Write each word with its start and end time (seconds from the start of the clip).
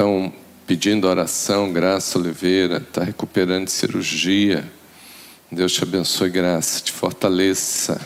estão 0.00 0.32
pedindo 0.66 1.06
oração, 1.06 1.70
Graça 1.70 2.18
Oliveira, 2.18 2.78
está 2.78 3.04
recuperando 3.04 3.68
cirurgia. 3.68 4.64
Deus 5.52 5.74
te 5.74 5.82
abençoe, 5.82 6.30
graça, 6.30 6.80
te 6.80 6.90
fortaleça. 6.90 8.00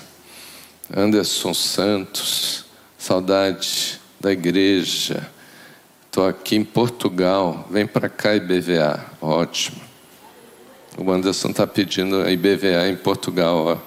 Anderson 0.92 1.54
Santos, 1.54 2.64
saudade 2.98 4.00
da 4.18 4.32
igreja. 4.32 5.30
Estou 6.06 6.26
aqui 6.26 6.56
em 6.56 6.64
Portugal, 6.64 7.64
vem 7.70 7.86
para 7.86 8.08
cá 8.08 8.34
IBVA, 8.34 9.06
ótimo. 9.20 9.80
O 10.98 11.08
Anderson 11.12 11.50
está 11.50 11.64
pedindo 11.64 12.22
a 12.22 12.32
IBVA 12.32 12.88
em 12.88 12.96
Portugal, 12.96 13.66
ó. 13.66 13.78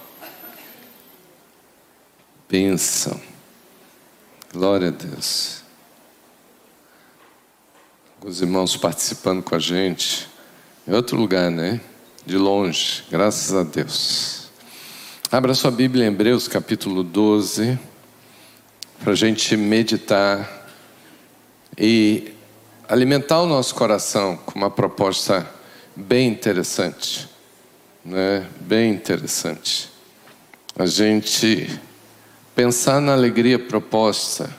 Bênção. 2.50 3.20
Glória 4.54 4.88
a 4.88 4.92
Deus. 4.92 5.57
Os 8.26 8.42
irmãos 8.42 8.76
participando 8.76 9.44
com 9.44 9.54
a 9.54 9.60
gente. 9.60 10.28
Em 10.88 10.94
outro 10.94 11.16
lugar, 11.16 11.52
né? 11.52 11.80
De 12.26 12.36
longe, 12.36 13.04
graças 13.12 13.54
a 13.54 13.62
Deus. 13.62 14.50
Abra 15.32 15.54
sua 15.54 15.70
Bíblia 15.70 16.06
em 16.06 16.08
Hebreus 16.08 16.48
capítulo 16.48 17.04
12, 17.04 17.78
para 19.00 19.12
a 19.12 19.16
gente 19.16 19.56
meditar 19.56 20.68
e 21.78 22.34
alimentar 22.90 23.40
o 23.42 23.46
nosso 23.46 23.76
coração 23.76 24.36
com 24.36 24.58
uma 24.58 24.72
proposta 24.72 25.48
bem 25.96 26.28
interessante, 26.28 27.30
né? 28.04 28.48
Bem 28.62 28.92
interessante. 28.92 29.92
A 30.76 30.88
gente 30.88 31.80
pensar 32.56 33.00
na 33.00 33.14
alegria 33.14 33.60
proposta 33.60 34.50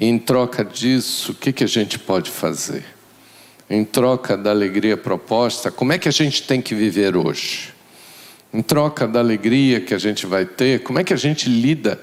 em 0.00 0.18
troca 0.18 0.64
disso, 0.64 1.32
o 1.32 1.34
que, 1.34 1.52
que 1.52 1.62
a 1.62 1.66
gente 1.66 1.98
pode 1.98 2.30
fazer? 2.30 2.84
Em 3.68 3.84
troca 3.84 4.36
da 4.36 4.50
alegria 4.50 4.96
proposta, 4.96 5.70
como 5.70 5.92
é 5.92 5.98
que 5.98 6.08
a 6.08 6.12
gente 6.12 6.42
tem 6.44 6.62
que 6.62 6.74
viver 6.74 7.16
hoje? 7.16 7.74
Em 8.52 8.62
troca 8.62 9.06
da 9.06 9.20
alegria 9.20 9.80
que 9.80 9.92
a 9.92 9.98
gente 9.98 10.26
vai 10.26 10.46
ter, 10.46 10.82
como 10.82 10.98
é 10.98 11.04
que 11.04 11.12
a 11.12 11.16
gente 11.16 11.48
lida 11.48 12.00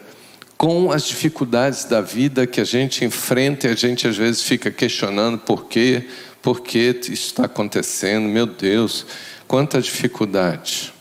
com 0.55 0.91
as 0.91 1.07
dificuldades 1.07 1.85
da 1.85 1.99
vida 1.99 2.47
que 2.47 2.61
a 2.61 2.63
gente 2.63 3.03
enfrenta 3.03 3.67
e 3.67 3.71
a 3.71 3.75
gente 3.75 4.07
às 4.07 4.15
vezes 4.15 4.43
fica 4.43 4.71
questionando 4.71 5.39
por 5.39 5.65
quê, 5.65 6.07
por 6.41 6.61
que 6.61 6.99
isso 7.03 7.11
está 7.11 7.45
acontecendo, 7.45 8.29
meu 8.29 8.45
Deus, 8.45 9.05
quanta 9.47 9.81
dificuldade. 9.81 10.93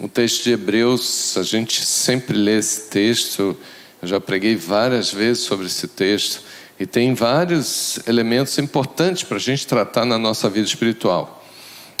O 0.00 0.08
texto 0.08 0.44
de 0.44 0.52
Hebreus, 0.52 1.36
a 1.36 1.42
gente 1.42 1.84
sempre 1.84 2.36
lê 2.36 2.58
esse 2.58 2.88
texto, 2.88 3.56
eu 4.00 4.08
já 4.08 4.20
preguei 4.20 4.56
várias 4.56 5.12
vezes 5.12 5.42
sobre 5.42 5.66
esse 5.66 5.88
texto 5.88 6.42
e 6.78 6.86
tem 6.86 7.14
vários 7.14 7.98
elementos 8.06 8.56
importantes 8.58 9.24
para 9.24 9.36
a 9.36 9.40
gente 9.40 9.66
tratar 9.66 10.04
na 10.04 10.16
nossa 10.16 10.48
vida 10.48 10.66
espiritual. 10.66 11.44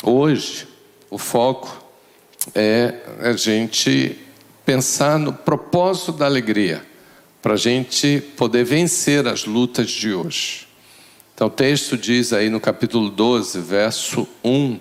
Hoje, 0.02 0.68
o 1.10 1.18
foco 1.18 1.84
é 2.54 2.94
a 3.20 3.32
gente 3.32 4.16
pensar 4.64 5.18
no 5.18 5.32
propósito 5.32 6.12
da 6.12 6.26
alegria, 6.26 6.86
para 7.42 7.54
a 7.54 7.56
gente 7.56 8.20
poder 8.36 8.64
vencer 8.64 9.26
as 9.26 9.44
lutas 9.44 9.90
de 9.90 10.12
hoje. 10.12 10.68
Então, 11.34 11.46
o 11.46 11.50
texto 11.50 11.96
diz 11.96 12.32
aí 12.32 12.50
no 12.50 12.60
capítulo 12.60 13.10
12, 13.10 13.60
verso 13.60 14.28
1, 14.44 14.78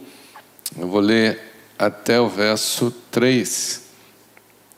eu 0.79 0.88
vou 0.88 1.00
ler 1.00 1.39
até 1.77 2.19
o 2.19 2.27
verso 2.27 2.91
3. 3.11 3.86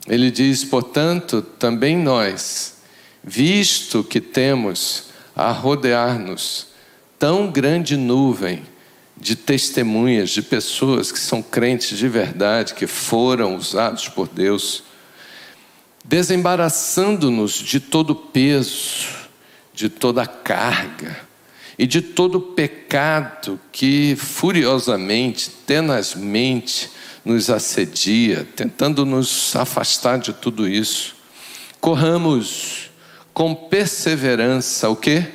Ele 0.10 0.32
diz: 0.32 0.66
Portanto, 0.66 1.42
também 1.42 1.96
nós, 1.96 2.78
visto 3.24 4.04
que 4.04 4.20
temos 4.20 5.06
a 5.36 5.52
rodear-nos 5.52 6.68
tão 7.20 7.52
grande 7.52 7.96
nuvem 7.96 8.64
de 9.16 9.36
testemunhas, 9.36 10.32
de 10.32 10.42
pessoas 10.42 11.12
que 11.12 11.20
são 11.20 11.42
crentes 11.42 11.98
de 11.98 12.08
verdade, 12.08 12.74
que 12.74 12.88
foram 12.88 13.56
usados 13.56 14.08
por 14.08 14.28
Deus, 14.28 14.84
desembaraçando-nos 16.04 17.54
de 17.54 17.80
todo 17.80 18.16
peso, 18.16 19.08
de 19.74 19.90
toda 19.90 20.26
carga 20.26 21.20
e 21.78 21.86
de 21.86 22.02
todo 22.02 22.42
pecado 22.42 23.60
que 23.72 24.16
furiosamente, 24.16 25.50
tenazmente, 25.50 26.90
nos 27.24 27.50
assedia, 27.50 28.48
tentando 28.56 29.06
nos 29.06 29.56
afastar 29.56 30.18
de 30.20 30.34
tudo 30.34 30.68
isso. 30.68 31.16
Corramos 31.80 32.90
com 33.34 33.54
perseverança 33.54 34.90
o 34.90 34.96
quê? 34.96 35.26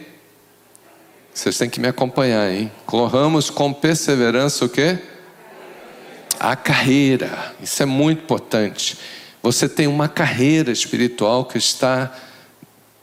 Vocês 1.33 1.59
têm 1.59 1.69
que 1.69 1.81
me 1.81 1.89
acompanhar, 1.89 2.53
hein? 2.53 2.71
Corramos 2.87 3.51
com 3.51 3.73
perseverança 3.73 4.65
o 4.65 4.69
quê? 4.69 4.99
A 6.39 6.55
carreira. 6.55 7.55
Isso 7.61 7.83
é 7.83 7.87
muito 7.87 8.23
importante. 8.23 8.97
Você 9.43 9.69
tem 9.69 9.87
uma 9.87 10.09
carreira 10.09 10.71
espiritual 10.71 11.45
que 11.45 11.59
está 11.59 12.15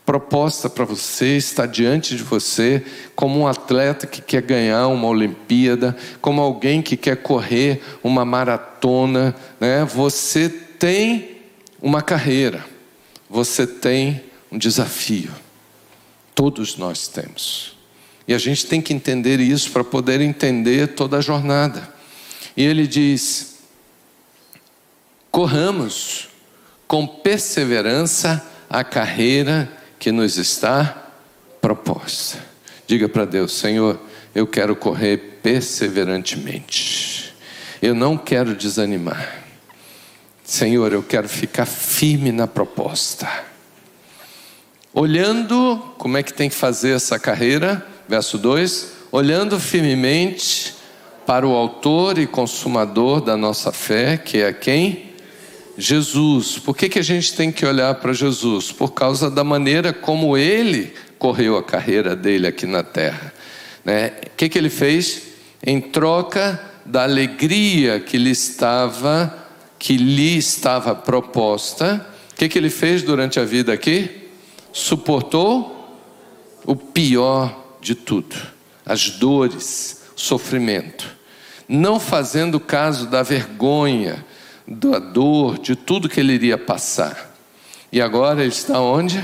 proposta 0.06 0.70
para 0.70 0.84
você, 0.84 1.38
está 1.38 1.66
diante 1.66 2.16
de 2.16 2.24
você, 2.24 2.84
como 3.16 3.40
um 3.40 3.48
atleta 3.48 4.08
que 4.08 4.22
quer 4.22 4.42
ganhar 4.42 4.88
uma 4.88 5.08
Olimpíada, 5.08 5.96
como 6.20 6.42
alguém 6.42 6.82
que 6.82 6.98
quer 6.98 7.18
correr 7.18 7.82
uma 8.04 8.26
maratona, 8.26 9.36
né? 9.60 9.86
Você 9.86 10.50
tem 10.50 11.38
uma 11.82 12.02
carreira, 12.02 12.66
você 13.30 13.68
tem 13.68 14.24
um 14.52 14.58
desafio. 14.58 15.32
Todos 16.34 16.78
nós 16.78 17.08
temos. 17.08 17.78
E 18.28 18.34
a 18.34 18.38
gente 18.38 18.66
tem 18.66 18.82
que 18.82 18.94
entender 18.94 19.40
isso 19.40 19.72
para 19.72 19.84
poder 19.84 20.22
entender 20.22 20.90
toda 20.90 21.18
a 21.18 21.22
jornada. 21.22 21.88
E 22.56 22.64
ele 22.64 22.88
diz: 22.88 23.60
corramos 25.30 26.30
com 26.88 27.06
perseverança 27.06 28.46
a 28.70 28.84
carreira 28.84 29.81
que 30.02 30.12
nos 30.12 30.38
está 30.40 31.10
proposta. 31.62 32.40
Diga 32.88 33.08
para 33.08 33.24
Deus: 33.24 33.54
Senhor, 33.54 34.00
eu 34.34 34.48
quero 34.48 34.76
correr 34.76 35.40
perseverantemente. 35.44 37.36
Eu 37.80 37.94
não 37.94 38.18
quero 38.18 38.56
desanimar. 38.56 39.44
Senhor, 40.44 40.92
eu 40.92 41.04
quero 41.04 41.30
ficar 41.30 41.68
firme 41.68 42.32
na 42.32 42.48
proposta. 42.48 43.30
Olhando, 44.92 45.78
como 46.00 46.18
é 46.18 46.24
que 46.24 46.34
tem 46.34 46.50
que 46.50 46.56
fazer 46.56 46.96
essa 46.96 47.20
carreira? 47.20 47.86
Verso 48.10 48.40
2: 48.40 48.94
olhando 49.12 49.60
firmemente 49.60 50.74
para 51.28 51.48
o 51.48 51.54
Autor 51.56 52.18
e 52.18 52.26
Consumador 52.26 53.22
da 53.22 53.38
nossa 53.38 53.72
fé, 53.72 54.18
que 54.18 54.42
é 54.42 54.52
quem? 54.52 55.11
Jesus. 55.82 56.60
Por 56.60 56.78
que, 56.78 56.88
que 56.88 57.00
a 57.00 57.04
gente 57.04 57.34
tem 57.34 57.52
que 57.52 57.66
olhar 57.66 57.96
para 57.96 58.14
Jesus? 58.14 58.72
Por 58.72 58.94
causa 58.94 59.32
da 59.32 59.44
maneira 59.44 59.92
como 59.92 60.38
ele 60.38 60.94
correu 61.18 61.58
a 61.58 61.64
carreira 61.64 62.16
dele 62.16 62.46
aqui 62.46 62.68
na 62.68 62.84
terra. 62.84 63.34
Né? 63.84 64.14
O 64.28 64.38
que, 64.38 64.48
que 64.48 64.60
ele 64.60 64.70
fez? 64.70 65.24
Em 65.66 65.82
troca 65.82 66.62
da 66.86 67.04
alegria 67.04 68.00
que 68.00 68.18
lhe 68.18 68.30
estava, 68.30 69.36
que 69.80 69.98
lhe 69.98 70.38
estava 70.38 70.94
proposta, 70.94 72.06
o 72.32 72.36
que, 72.36 72.48
que 72.48 72.60
ele 72.60 72.70
fez 72.70 73.02
durante 73.02 73.40
a 73.40 73.44
vida 73.44 73.74
aqui? 73.74 74.30
Suportou 74.72 76.00
o 76.64 76.76
pior 76.76 77.76
de 77.82 77.96
tudo, 77.96 78.36
as 78.86 79.10
dores, 79.10 80.04
sofrimento, 80.16 81.10
não 81.68 82.00
fazendo 82.00 82.60
caso 82.60 83.08
da 83.08 83.24
vergonha, 83.24 84.24
da 84.72 85.00
dor, 85.00 85.58
de 85.60 85.76
tudo 85.76 86.08
que 86.08 86.20
ele 86.20 86.34
iria 86.34 86.58
passar. 86.58 87.36
E 87.92 88.02
agora 88.02 88.42
ele 88.42 88.50
está 88.50 88.80
onde? 88.80 89.22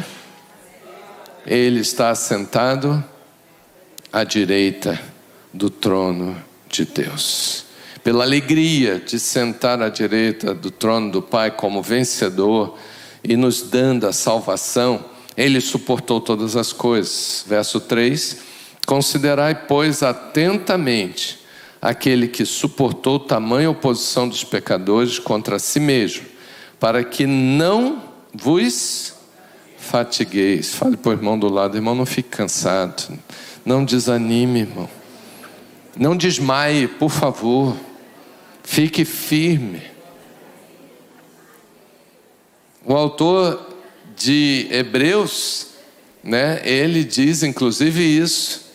Ele 1.46 1.80
está 1.80 2.14
sentado 2.14 3.04
à 4.12 4.24
direita 4.24 5.00
do 5.54 5.70
trono 5.70 6.36
de 6.70 6.86
Deus. 6.86 7.66
Pela 8.04 8.24
alegria 8.24 9.00
de 9.00 9.20
sentar 9.20 9.82
à 9.82 9.90
direita 9.90 10.54
do 10.54 10.70
trono 10.70 11.12
do 11.12 11.22
Pai 11.22 11.52
como 11.52 11.82
vencedor 11.82 12.78
e 13.24 13.36
nos 13.36 13.62
dando 13.62 14.08
a 14.08 14.14
salvação, 14.14 15.04
ele 15.36 15.62
suportou 15.62 16.20
todas 16.20 16.56
as 16.56 16.74
coisas. 16.74 17.46
Verso 17.48 17.80
3: 17.80 18.38
Considerai, 18.86 19.56
pois, 19.68 20.04
atentamente 20.04 21.47
aquele 21.82 22.28
que 22.28 22.46
suportou 22.46 23.20
tamanha 23.20 23.70
oposição 23.70 24.28
dos 24.28 24.44
pecadores 24.44 25.20
contra 25.20 25.60
si 25.60 25.80
mesmo, 25.80 26.26
para 26.80 27.04
que 27.04 27.26
não 27.26 28.04
vos 28.34 29.14
fatigueis. 29.78 30.74
Fale 30.74 30.98
para 30.98 31.10
o 31.10 31.14
irmão 31.14 31.38
do 31.38 31.50
lado, 31.50 31.78
irmão, 31.78 31.96
não 31.96 32.06
fique 32.06 32.30
cansado, 32.30 33.18
não 33.66 33.86
desanime, 33.86 34.62
irmão. 34.62 34.90
Não 35.98 36.16
desmaie, 36.16 36.88
por 36.88 37.10
favor. 37.10 37.76
Fique 38.64 39.06
firme. 39.06 39.82
O 42.86 42.94
autor 42.94 43.68
de 44.16 44.68
Hebreus, 44.72 45.68
né, 46.24 46.62
ele 46.64 47.04
diz 47.04 47.44
inclusive 47.44 48.02
isso: 48.02 48.66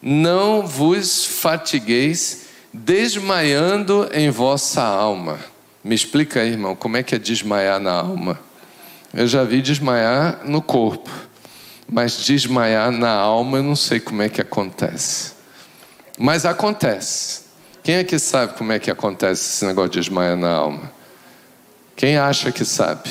não 0.00 0.66
vos 0.66 1.24
fatigueis 1.24 2.41
desmaiando 2.72 4.08
em 4.12 4.30
vossa 4.30 4.82
alma. 4.82 5.38
Me 5.84 5.94
explica 5.94 6.40
aí, 6.40 6.52
irmão, 6.52 6.74
como 6.74 6.96
é 6.96 7.02
que 7.02 7.14
é 7.14 7.18
desmaiar 7.18 7.78
na 7.80 7.92
alma? 7.92 8.38
Eu 9.12 9.26
já 9.26 9.44
vi 9.44 9.60
desmaiar 9.60 10.40
no 10.44 10.62
corpo, 10.62 11.10
mas 11.86 12.16
desmaiar 12.24 12.90
na 12.90 13.10
alma 13.10 13.58
eu 13.58 13.62
não 13.62 13.76
sei 13.76 14.00
como 14.00 14.22
é 14.22 14.28
que 14.28 14.40
acontece. 14.40 15.32
Mas 16.18 16.46
acontece. 16.46 17.42
Quem 17.82 17.96
é 17.96 18.04
que 18.04 18.18
sabe 18.18 18.54
como 18.54 18.72
é 18.72 18.78
que 18.78 18.90
acontece 18.90 19.54
esse 19.54 19.66
negócio 19.66 19.90
de 19.90 20.00
desmaiar 20.00 20.36
na 20.36 20.50
alma? 20.50 20.92
Quem 21.96 22.16
acha 22.16 22.50
que 22.52 22.64
sabe? 22.64 23.10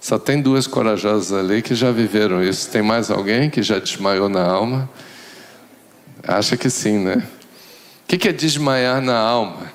Só 0.00 0.18
tem 0.18 0.40
duas 0.40 0.66
corajosas 0.66 1.32
ali 1.32 1.60
que 1.62 1.74
já 1.74 1.90
viveram 1.90 2.42
isso. 2.42 2.70
Tem 2.70 2.82
mais 2.82 3.10
alguém 3.10 3.50
que 3.50 3.62
já 3.62 3.78
desmaiou 3.78 4.28
na 4.28 4.42
alma? 4.42 4.88
Acha 6.26 6.56
que 6.56 6.70
sim, 6.70 6.98
né? 6.98 7.22
O 8.06 8.16
que 8.16 8.28
é 8.28 8.32
desmaiar 8.32 9.02
na 9.02 9.18
alma? 9.18 9.72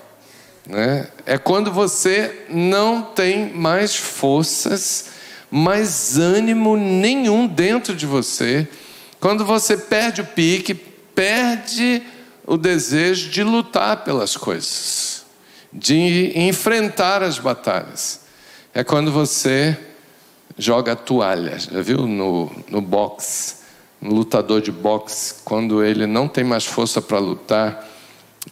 Né? 0.65 1.05
É 1.25 1.37
quando 1.37 1.69
você 1.69 2.45
não 2.49 3.01
tem 3.01 3.51
mais 3.53 3.93
forças, 3.93 5.07
mais 5.51 6.17
ânimo 6.17 6.77
nenhum 6.77 7.45
dentro 7.45 7.93
de 7.93 8.05
você. 8.05 8.65
Quando 9.19 9.43
você 9.43 9.75
perde 9.75 10.21
o 10.21 10.25
pique, 10.25 10.73
perde 10.73 12.01
o 12.47 12.55
desejo 12.55 13.29
de 13.29 13.43
lutar 13.43 14.05
pelas 14.05 14.37
coisas, 14.37 15.25
de 15.73 16.31
enfrentar 16.33 17.21
as 17.21 17.37
batalhas. 17.37 18.21
É 18.73 18.81
quando 18.81 19.11
você 19.11 19.77
joga 20.57 20.93
a 20.93 20.95
toalha. 20.95 21.59
Já 21.59 21.81
viu 21.81 22.07
no, 22.07 22.49
no 22.69 22.79
boxe? 22.79 23.55
No 23.99 24.15
lutador 24.15 24.61
de 24.61 24.71
boxe, 24.71 25.35
quando 25.43 25.83
ele 25.83 26.07
não 26.07 26.29
tem 26.29 26.45
mais 26.45 26.65
força 26.65 27.01
para 27.01 27.19
lutar 27.19 27.90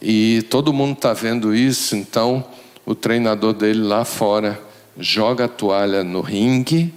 e 0.01 0.43
todo 0.49 0.73
mundo 0.73 0.93
está 0.93 1.13
vendo 1.13 1.53
isso, 1.53 1.95
então 1.95 2.45
o 2.85 2.93
treinador 2.95 3.53
dele 3.53 3.81
lá 3.81 4.05
fora 4.05 4.61
joga 4.97 5.45
a 5.45 5.47
toalha 5.47 6.03
no 6.03 6.21
ringue 6.21 6.93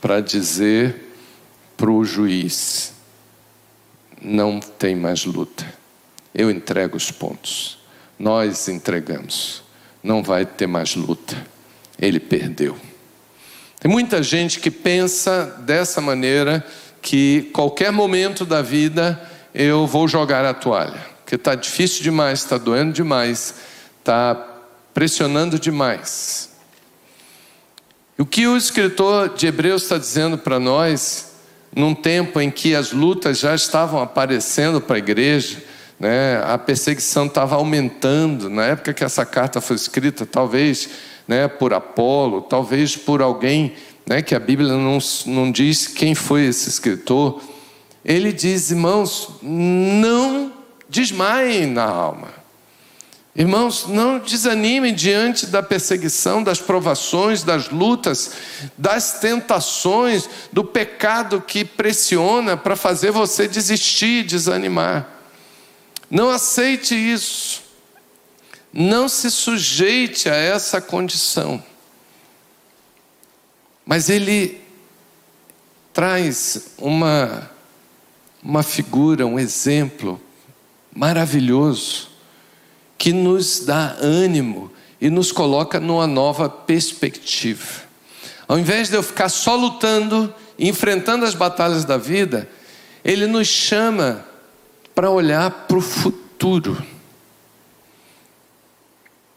para 0.00 0.20
dizer 0.20 1.12
para 1.76 1.90
o 1.90 2.04
juiz: 2.04 2.92
não 4.20 4.60
tem 4.60 4.94
mais 4.94 5.24
luta. 5.24 5.64
Eu 6.34 6.50
entrego 6.50 6.96
os 6.96 7.10
pontos. 7.10 7.78
Nós 8.18 8.68
entregamos. 8.68 9.62
Não 10.02 10.22
vai 10.22 10.44
ter 10.44 10.66
mais 10.66 10.94
luta. 10.96 11.36
Ele 11.98 12.18
perdeu. 12.18 12.76
Tem 13.78 13.90
muita 13.90 14.22
gente 14.22 14.60
que 14.60 14.70
pensa 14.70 15.44
dessa 15.60 16.00
maneira 16.00 16.64
que 17.02 17.50
qualquer 17.52 17.92
momento 17.92 18.44
da 18.46 18.62
vida 18.62 19.20
eu 19.54 19.86
vou 19.86 20.08
jogar 20.08 20.44
a 20.44 20.54
toalha, 20.54 21.06
porque 21.24 21.36
está 21.36 21.54
difícil 21.54 22.02
demais, 22.02 22.40
está 22.40 22.58
doendo 22.58 22.92
demais, 22.92 23.54
está 23.98 24.34
pressionando 24.92 25.58
demais. 25.58 26.50
O 28.18 28.26
que 28.26 28.46
o 28.46 28.58
escritor 28.58 29.30
de 29.30 29.46
Hebreus 29.46 29.84
está 29.84 29.96
dizendo 29.96 30.36
para 30.36 30.60
nós, 30.60 31.32
num 31.74 31.94
tempo 31.94 32.38
em 32.40 32.50
que 32.50 32.74
as 32.74 32.92
lutas 32.92 33.38
já 33.38 33.54
estavam 33.54 34.02
aparecendo 34.02 34.82
para 34.82 34.96
a 34.96 34.98
igreja, 34.98 35.64
né, 35.98 36.42
a 36.44 36.58
perseguição 36.58 37.24
estava 37.24 37.56
aumentando, 37.56 38.50
na 38.50 38.66
época 38.66 38.92
que 38.92 39.02
essa 39.02 39.24
carta 39.24 39.62
foi 39.62 39.76
escrita, 39.76 40.26
talvez 40.26 40.90
né, 41.26 41.48
por 41.48 41.72
Apolo, 41.72 42.42
talvez 42.42 42.96
por 42.96 43.22
alguém 43.22 43.72
né, 44.06 44.20
que 44.20 44.34
a 44.34 44.38
Bíblia 44.38 44.74
não, 44.74 44.98
não 45.26 45.50
diz 45.50 45.86
quem 45.86 46.14
foi 46.14 46.44
esse 46.44 46.68
escritor. 46.68 47.42
Ele 48.04 48.30
diz, 48.30 48.70
irmãos, 48.70 49.30
não 49.42 50.52
desmaiem 50.88 51.66
na 51.66 51.84
alma. 51.84 52.44
Irmãos, 53.36 53.86
não 53.88 54.20
desanimem 54.20 54.94
diante 54.94 55.46
da 55.46 55.60
perseguição, 55.60 56.40
das 56.40 56.60
provações, 56.60 57.42
das 57.42 57.68
lutas, 57.68 58.30
das 58.78 59.18
tentações, 59.18 60.28
do 60.52 60.64
pecado 60.64 61.40
que 61.40 61.64
pressiona 61.64 62.56
para 62.56 62.76
fazer 62.76 63.10
você 63.10 63.48
desistir, 63.48 64.24
desanimar. 64.24 65.08
Não 66.08 66.30
aceite 66.30 66.94
isso. 66.94 67.62
Não 68.72 69.08
se 69.08 69.30
sujeite 69.32 70.28
a 70.28 70.34
essa 70.36 70.80
condição. 70.80 71.62
Mas 73.84 74.08
ele 74.08 74.60
traz 75.92 76.74
uma, 76.78 77.50
uma 78.40 78.62
figura, 78.62 79.26
um 79.26 79.40
exemplo 79.40 80.20
maravilhoso 80.94 82.08
que 82.96 83.12
nos 83.12 83.60
dá 83.60 83.96
ânimo 84.00 84.70
e 85.00 85.10
nos 85.10 85.32
coloca 85.32 85.80
numa 85.80 86.06
nova 86.06 86.48
perspectiva. 86.48 87.82
Ao 88.46 88.58
invés 88.58 88.88
de 88.88 88.96
eu 88.96 89.02
ficar 89.02 89.28
só 89.28 89.56
lutando, 89.56 90.32
enfrentando 90.58 91.24
as 91.24 91.34
batalhas 91.34 91.84
da 91.84 91.96
vida, 91.96 92.48
ele 93.04 93.26
nos 93.26 93.48
chama 93.48 94.24
para 94.94 95.10
olhar 95.10 95.50
para 95.50 95.76
o 95.76 95.80
futuro. 95.80 96.82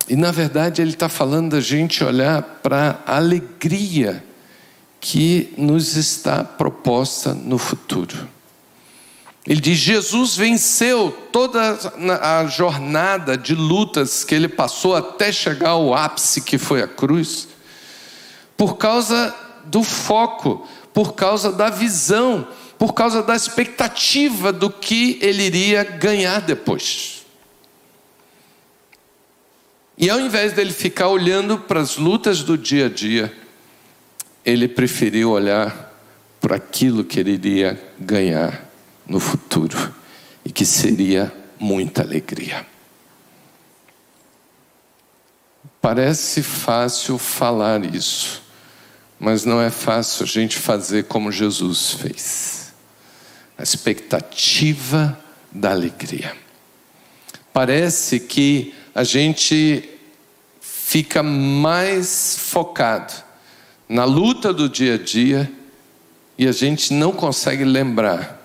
E 0.08 0.16
na 0.16 0.32
verdade 0.32 0.82
ele 0.82 0.92
está 0.92 1.10
falando 1.10 1.52
da 1.52 1.60
gente 1.60 2.04
olhar 2.04 2.42
para 2.42 3.02
a 3.06 3.18
alegria 3.18 4.24
que 5.00 5.54
nos 5.58 5.98
está 5.98 6.44
proposta 6.44 7.34
no 7.34 7.58
futuro. 7.58 8.37
Ele 9.48 9.62
diz: 9.62 9.78
Jesus 9.78 10.36
venceu 10.36 11.10
toda 11.32 11.80
a 12.22 12.46
jornada 12.48 13.38
de 13.38 13.56
lutas 13.56 14.26
que 14.26 14.36
ele 14.36 14.50
passou 14.50 14.94
até 14.94 15.32
chegar 15.32 15.70
ao 15.70 15.94
ápice 15.94 16.42
que 16.42 16.58
foi 16.58 16.84
a 16.84 16.88
cruz, 16.88 17.48
por 18.58 18.76
causa 18.76 19.34
do 19.64 19.84
foco, 19.84 20.68
por 20.94 21.14
causa 21.14 21.50
da 21.50 21.70
visão, 21.70 22.46
por 22.78 22.94
causa 22.94 23.24
da 23.24 23.36
expectativa 23.36 24.52
do 24.52 24.70
que 24.70 25.18
ele 25.22 25.44
iria 25.44 25.84
ganhar 25.84 26.42
depois. 26.42 27.26
E 29.98 30.10
ao 30.10 30.20
invés 30.20 30.52
dele 30.52 30.74
ficar 30.74 31.08
olhando 31.08 31.58
para 31.58 31.80
as 31.80 31.96
lutas 31.96 32.44
do 32.44 32.58
dia 32.58 32.88
a 32.88 32.90
dia, 32.90 33.34
ele 34.46 34.68
preferiu 34.68 35.32
olhar 35.32 35.94
para 36.40 36.58
aquilo 36.58 37.04
que 37.04 37.20
ele 37.20 37.32
iria 37.32 37.82
ganhar 37.98 38.67
no 39.08 39.20
futuro 39.20 39.94
e 40.44 40.52
que 40.52 40.66
seria 40.66 41.34
muita 41.60 42.02
alegria. 42.02 42.66
Parece 45.82 46.44
fácil 46.44 47.18
falar 47.18 47.84
isso, 47.86 48.42
mas 49.20 49.46
não 49.46 49.62
é 49.62 49.70
fácil 49.70 50.24
a 50.24 50.28
gente 50.28 50.58
fazer 50.58 51.06
como 51.06 51.32
Jesus 51.32 51.92
fez. 51.92 52.74
A 53.58 53.64
expectativa 53.64 55.18
da 55.52 55.72
alegria. 55.72 56.36
Parece 57.54 58.20
que 58.20 58.74
a 58.94 59.04
gente 59.04 59.90
fica 60.60 61.24
mais 61.24 62.38
focado 62.38 63.14
na 63.90 64.04
luta 64.04 64.54
do 64.54 64.70
dia 64.70 64.96
a 64.96 64.98
dia 64.98 65.52
e 66.38 66.48
a 66.48 66.52
gente 66.52 66.94
não 66.94 67.12
consegue 67.12 67.64
lembrar 67.64 68.37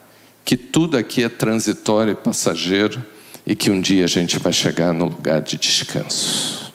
que 0.45 0.57
tudo 0.57 0.97
aqui 0.97 1.23
é 1.23 1.29
transitório 1.29 2.13
e 2.13 2.17
passageiro 2.17 3.05
e 3.47 3.55
que 3.55 3.71
um 3.71 3.81
dia 3.81 4.05
a 4.05 4.09
gente 4.09 4.39
vai 4.39 4.53
chegar 4.53 4.93
no 4.93 5.07
lugar 5.07 5.41
de 5.41 5.57
descanso, 5.57 6.73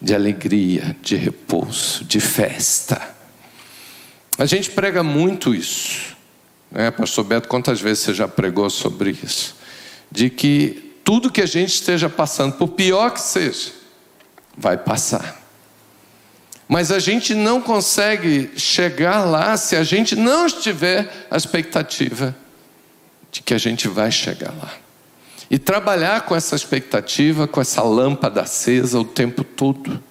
de 0.00 0.14
alegria, 0.14 0.96
de 1.02 1.16
repouso, 1.16 2.04
de 2.04 2.20
festa. 2.20 3.16
A 4.38 4.46
gente 4.46 4.70
prega 4.70 5.02
muito 5.02 5.54
isso, 5.54 6.16
né, 6.70 6.90
Pastor 6.90 7.24
Beto? 7.24 7.48
Quantas 7.48 7.80
vezes 7.80 8.04
você 8.04 8.14
já 8.14 8.28
pregou 8.28 8.70
sobre 8.70 9.16
isso? 9.22 9.56
De 10.10 10.30
que 10.30 10.94
tudo 11.04 11.30
que 11.30 11.42
a 11.42 11.46
gente 11.46 11.74
esteja 11.74 12.08
passando, 12.08 12.54
por 12.54 12.68
pior 12.68 13.10
que 13.10 13.20
seja, 13.20 13.72
vai 14.56 14.76
passar. 14.76 15.40
Mas 16.68 16.92
a 16.92 17.00
gente 17.00 17.34
não 17.34 17.60
consegue 17.60 18.52
chegar 18.56 19.24
lá 19.24 19.56
se 19.56 19.74
a 19.74 19.82
gente 19.82 20.14
não 20.14 20.46
estiver 20.46 21.26
a 21.30 21.36
expectativa 21.36 22.36
de 23.30 23.42
que 23.42 23.54
a 23.54 23.58
gente 23.58 23.88
vai 23.88 24.10
chegar 24.10 24.52
lá. 24.56 24.72
E 25.50 25.58
trabalhar 25.58 26.22
com 26.22 26.34
essa 26.34 26.54
expectativa, 26.54 27.48
com 27.48 27.60
essa 27.60 27.82
lâmpada 27.82 28.42
acesa 28.42 28.98
o 28.98 29.04
tempo 29.04 29.42
todo, 29.42 30.02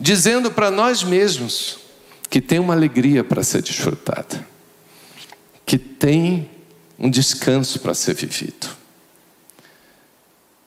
dizendo 0.00 0.50
para 0.50 0.70
nós 0.70 1.02
mesmos 1.02 1.78
que 2.30 2.40
tem 2.40 2.58
uma 2.58 2.74
alegria 2.74 3.22
para 3.22 3.42
ser 3.42 3.62
desfrutada, 3.62 4.46
que 5.64 5.78
tem 5.78 6.50
um 6.98 7.10
descanso 7.10 7.80
para 7.80 7.94
ser 7.94 8.14
vivido. 8.14 8.68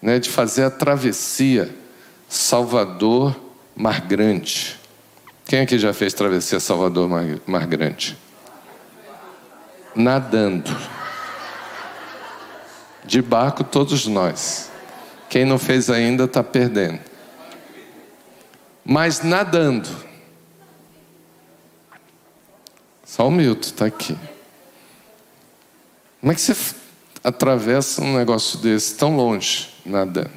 né, 0.00 0.18
de 0.18 0.28
fazer 0.28 0.64
a 0.64 0.70
travessia 0.70 1.74
Salvador-Mar 2.28 4.06
Grande. 4.06 4.76
Quem 5.46 5.60
aqui 5.60 5.78
já 5.78 5.92
fez 5.92 6.12
travessia 6.12 6.58
Salvador-Mar 6.58 7.66
Grande? 7.66 8.18
Nadando. 9.94 10.95
De 13.06 13.22
barco, 13.22 13.62
todos 13.62 14.06
nós. 14.06 14.70
Quem 15.28 15.44
não 15.44 15.58
fez 15.58 15.88
ainda 15.88 16.24
está 16.24 16.42
perdendo. 16.42 17.00
Mas 18.84 19.22
nadando. 19.22 19.88
Só 23.04 23.28
o 23.28 23.30
Milton 23.30 23.60
está 23.60 23.86
aqui. 23.86 24.16
Como 26.20 26.32
é 26.32 26.34
que 26.34 26.40
você 26.40 26.56
atravessa 27.22 28.02
um 28.02 28.16
negócio 28.16 28.58
desse 28.58 28.96
tão 28.96 29.16
longe, 29.16 29.68
nadando? 29.84 30.30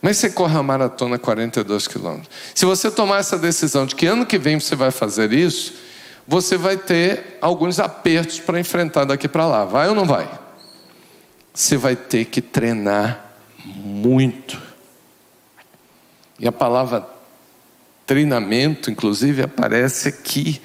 Como 0.00 0.10
é 0.10 0.14
você 0.14 0.30
corre 0.30 0.56
a 0.56 0.62
maratona 0.62 1.18
42 1.18 1.86
quilômetros? 1.86 2.30
Se 2.54 2.64
você 2.64 2.90
tomar 2.90 3.18
essa 3.18 3.38
decisão 3.38 3.84
de 3.84 3.94
que 3.94 4.06
ano 4.06 4.24
que 4.24 4.38
vem 4.38 4.58
você 4.58 4.74
vai 4.74 4.90
fazer 4.90 5.30
isso, 5.30 5.74
você 6.26 6.56
vai 6.56 6.78
ter 6.78 7.36
alguns 7.42 7.78
apertos 7.78 8.40
para 8.40 8.58
enfrentar 8.58 9.04
daqui 9.04 9.28
para 9.28 9.46
lá. 9.46 9.64
Vai 9.66 9.90
ou 9.90 9.94
não 9.94 10.06
vai? 10.06 10.39
Você 11.52 11.76
vai 11.76 11.96
ter 11.96 12.26
que 12.26 12.40
treinar 12.40 13.34
muito. 13.64 14.60
E 16.38 16.46
a 16.46 16.52
palavra 16.52 17.06
treinamento, 18.06 18.90
inclusive, 18.90 19.42
aparece 19.42 20.08
aqui. 20.08 20.60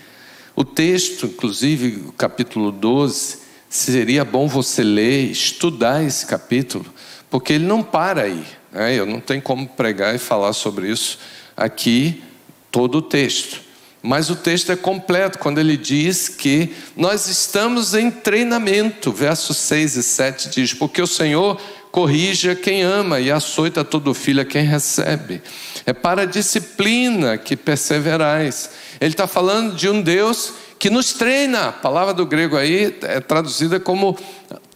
O 0.56 0.63
texto, 0.63 1.27
inclusive, 1.27 2.08
o 2.08 2.12
capítulo 2.12 2.72
12, 2.72 3.39
seria 3.70 4.24
bom 4.24 4.48
você 4.48 4.84
ler, 4.84 5.30
estudar 5.30 6.04
esse 6.04 6.25
capítulo, 6.25 6.86
porque 7.30 7.54
ele 7.54 7.65
não 7.65 7.84
para 7.84 8.24
aí. 8.24 8.44
Né? 8.72 8.96
Eu 8.96 9.06
não 9.06 9.20
tenho 9.20 9.42
como 9.42 9.68
pregar 9.68 10.15
e 10.15 10.18
falar 10.18 10.54
sobre 10.54 10.89
isso 10.89 11.20
aqui, 11.56 12.24
todo 12.72 13.00
o 13.00 13.01
texto. 13.01 13.64
Mas 14.06 14.30
o 14.30 14.36
texto 14.36 14.72
é 14.72 14.76
completo 14.76 15.40
quando 15.40 15.58
ele 15.58 15.76
diz 15.76 16.30
que 16.30 16.76
nós 16.96 17.28
estamos 17.28 17.96
em 17.96 18.12
treinamento. 18.12 19.12
Versos 19.12 19.58
6 19.58 19.96
e 19.96 20.04
7 20.04 20.50
diz: 20.50 20.74
Porque 20.74 21.02
o 21.02 21.08
Senhor 21.08 21.60
corrige 21.92 22.52
a 22.52 22.56
quem 22.56 22.84
ama 22.84 23.20
e 23.20 23.32
açoita 23.32 23.84
todo 23.84 24.14
filho 24.14 24.42
a 24.42 24.46
quem 24.46 24.64
recebe. 24.64 25.42
É 25.88 25.92
para 25.92 26.22
a 26.22 26.26
disciplina 26.26 27.36
que 27.36 27.56
perseverais. 27.56 28.70
Ele 29.02 29.12
está 29.12 29.26
falando 29.26 29.76
de 29.76 29.90
um 29.90 30.02
Deus 30.02 30.54
que 30.78 30.92
nos 30.92 31.14
treina. 31.14 31.70
A 31.70 31.72
palavra 31.72 32.14
do 32.14 32.28
grego 32.28 32.58
aí 32.58 32.96
é 33.02 33.20
traduzida 33.20 33.80
como 33.80 34.16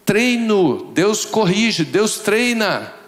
treino. 0.04 0.92
Deus 0.96 1.24
corrige, 1.24 1.86
Deus 1.86 2.18
treina. 2.18 2.99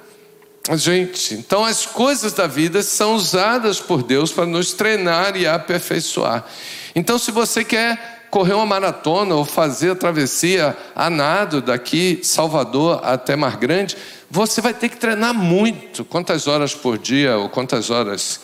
Gente, 0.73 1.33
então 1.33 1.65
as 1.65 1.87
coisas 1.87 2.33
da 2.33 2.45
vida 2.45 2.83
são 2.83 3.15
usadas 3.15 3.79
por 3.79 4.03
Deus 4.03 4.31
para 4.31 4.45
nos 4.45 4.73
treinar 4.73 5.35
e 5.35 5.47
aperfeiçoar. 5.47 6.45
Então, 6.93 7.17
se 7.17 7.31
você 7.31 7.63
quer 7.63 8.27
correr 8.29 8.53
uma 8.53 8.65
maratona 8.65 9.33
ou 9.35 9.43
fazer 9.43 9.91
a 9.91 9.95
travessia 9.95 10.77
a 10.95 11.09
nado 11.09 11.61
daqui 11.61 12.19
Salvador 12.23 13.01
até 13.03 13.35
Mar 13.35 13.57
Grande, 13.57 13.97
você 14.29 14.61
vai 14.61 14.73
ter 14.73 14.89
que 14.89 14.97
treinar 14.97 15.33
muito. 15.33 16.05
Quantas 16.05 16.47
horas 16.47 16.75
por 16.75 16.97
dia 16.97 17.37
ou 17.37 17.49
quantas 17.49 17.89
horas? 17.89 18.39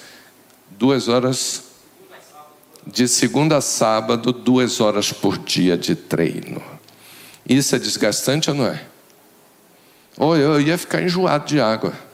Duas 0.71 1.07
horas 1.07 1.63
de 2.85 3.07
segunda 3.07 3.57
a 3.57 3.61
sábado, 3.61 4.33
duas 4.33 4.81
horas 4.81 5.11
por 5.13 5.37
dia 5.37 5.77
de 5.77 5.95
treino. 5.95 6.61
Isso 7.47 7.75
é 7.75 7.79
desgastante 7.79 8.49
ou 8.49 8.55
não 8.55 8.65
é? 8.65 8.81
Ou 10.17 10.35
eu 10.35 10.59
ia 10.59 10.77
ficar 10.77 11.01
enjoado 11.01 11.45
de 11.45 11.61
água. 11.61 12.06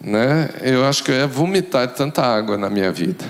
Né? 0.00 0.50
Eu 0.62 0.84
acho 0.84 1.02
que 1.02 1.10
eu 1.10 1.14
ia 1.14 1.26
vomitar 1.26 1.88
tanta 1.88 2.22
água 2.22 2.56
na 2.56 2.68
minha 2.70 2.92
vida. 2.92 3.24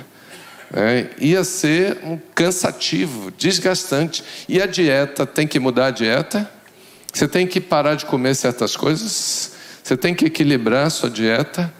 É, 0.74 1.06
ia 1.18 1.44
ser 1.44 1.98
um 2.02 2.18
cansativo, 2.34 3.30
desgastante. 3.30 4.24
E 4.48 4.60
a 4.60 4.66
dieta, 4.66 5.24
tem 5.24 5.46
que 5.46 5.58
mudar 5.60 5.86
a 5.86 5.90
dieta? 5.90 6.50
Você 7.12 7.26
tem 7.26 7.46
que 7.46 7.60
parar 7.60 7.94
de 7.94 8.04
comer 8.04 8.34
certas 8.34 8.76
coisas? 8.76 9.52
Você 9.82 9.96
tem 9.96 10.14
que 10.14 10.26
equilibrar 10.26 10.86
a 10.86 10.90
sua 10.90 11.08
dieta? 11.08 11.72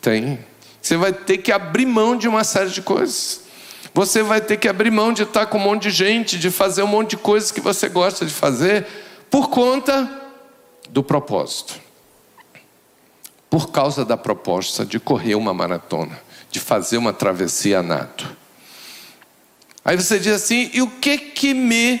Tem. 0.00 0.38
Você 0.80 0.96
vai 0.96 1.12
ter 1.12 1.38
que 1.38 1.52
abrir 1.52 1.86
mão 1.86 2.16
de 2.16 2.26
uma 2.26 2.42
série 2.42 2.70
de 2.70 2.82
coisas. 2.82 3.42
Você 3.94 4.22
vai 4.22 4.40
ter 4.40 4.56
que 4.56 4.68
abrir 4.68 4.90
mão 4.90 5.12
de 5.12 5.22
estar 5.22 5.46
com 5.46 5.58
um 5.58 5.60
monte 5.60 5.84
de 5.84 5.90
gente, 5.90 6.38
de 6.38 6.50
fazer 6.50 6.82
um 6.82 6.88
monte 6.88 7.10
de 7.10 7.18
coisas 7.18 7.52
que 7.52 7.60
você 7.60 7.88
gosta 7.88 8.26
de 8.26 8.32
fazer, 8.32 8.86
por 9.30 9.48
conta 9.48 10.10
do 10.90 11.02
propósito. 11.02 11.74
Por 13.52 13.70
causa 13.70 14.02
da 14.02 14.16
proposta 14.16 14.82
de 14.82 14.98
correr 14.98 15.34
uma 15.34 15.52
maratona, 15.52 16.18
de 16.50 16.58
fazer 16.58 16.96
uma 16.96 17.12
travessia 17.12 17.82
nato. 17.82 18.34
Aí 19.84 19.94
você 19.94 20.18
diz 20.18 20.32
assim: 20.32 20.70
e 20.72 20.80
o 20.80 20.88
que 20.88 21.18
que 21.18 21.52
me 21.52 22.00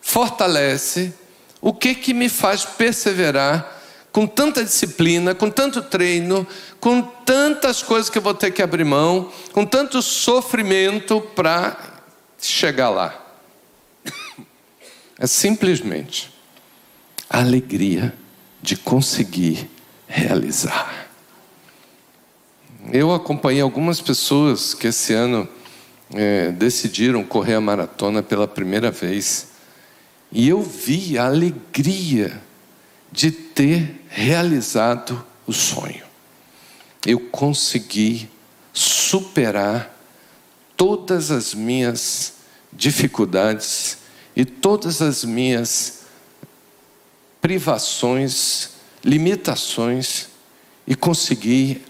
fortalece? 0.00 1.12
O 1.60 1.74
que 1.74 1.94
que 1.94 2.14
me 2.14 2.30
faz 2.30 2.64
perseverar 2.64 3.82
com 4.10 4.26
tanta 4.26 4.64
disciplina, 4.64 5.34
com 5.34 5.50
tanto 5.50 5.82
treino, 5.82 6.46
com 6.80 7.02
tantas 7.02 7.82
coisas 7.82 8.08
que 8.08 8.16
eu 8.16 8.22
vou 8.22 8.32
ter 8.32 8.50
que 8.50 8.62
abrir 8.62 8.84
mão, 8.84 9.30
com 9.52 9.66
tanto 9.66 10.00
sofrimento 10.00 11.20
para 11.20 11.76
chegar 12.40 12.88
lá. 12.88 13.22
É 15.18 15.26
simplesmente 15.26 16.32
a 17.28 17.40
alegria 17.40 18.14
de 18.62 18.78
conseguir 18.78 19.73
realizar. 20.14 21.08
Eu 22.92 23.12
acompanhei 23.12 23.60
algumas 23.60 24.00
pessoas 24.00 24.72
que 24.72 24.86
esse 24.86 25.12
ano 25.12 25.48
é, 26.14 26.52
decidiram 26.52 27.24
correr 27.24 27.54
a 27.54 27.60
maratona 27.60 28.22
pela 28.22 28.46
primeira 28.46 28.92
vez. 28.92 29.48
E 30.30 30.48
eu 30.48 30.62
vi 30.62 31.18
a 31.18 31.26
alegria 31.26 32.40
de 33.10 33.32
ter 33.32 34.04
realizado 34.08 35.24
o 35.46 35.52
sonho. 35.52 36.04
Eu 37.04 37.18
consegui 37.18 38.30
superar 38.72 39.92
todas 40.76 41.32
as 41.32 41.54
minhas 41.54 42.34
dificuldades 42.72 43.98
e 44.36 44.44
todas 44.44 45.02
as 45.02 45.24
minhas 45.24 46.04
privações, 47.40 48.73
limitações 49.04 50.28
e 50.86 50.94
consegui 50.94 51.82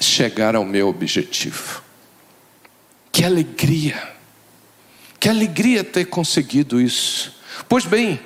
chegar 0.00 0.56
ao 0.56 0.64
meu 0.64 0.88
objetivo. 0.88 1.82
Que 3.12 3.24
alegria! 3.24 4.16
Que 5.20 5.28
alegria 5.28 5.82
ter 5.82 6.06
conseguido 6.06 6.80
isso. 6.80 7.36
Pois 7.68 7.84
bem, 7.84 8.20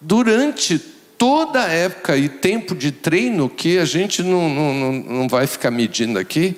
durante 0.00 0.78
toda 0.78 1.64
a 1.64 1.68
época 1.68 2.16
e 2.16 2.28
tempo 2.28 2.74
de 2.74 2.90
treino, 2.90 3.48
que 3.48 3.78
a 3.78 3.84
gente 3.84 4.22
não, 4.22 4.48
não, 4.48 4.92
não 4.92 5.28
vai 5.28 5.46
ficar 5.46 5.70
medindo 5.70 6.18
aqui, 6.18 6.56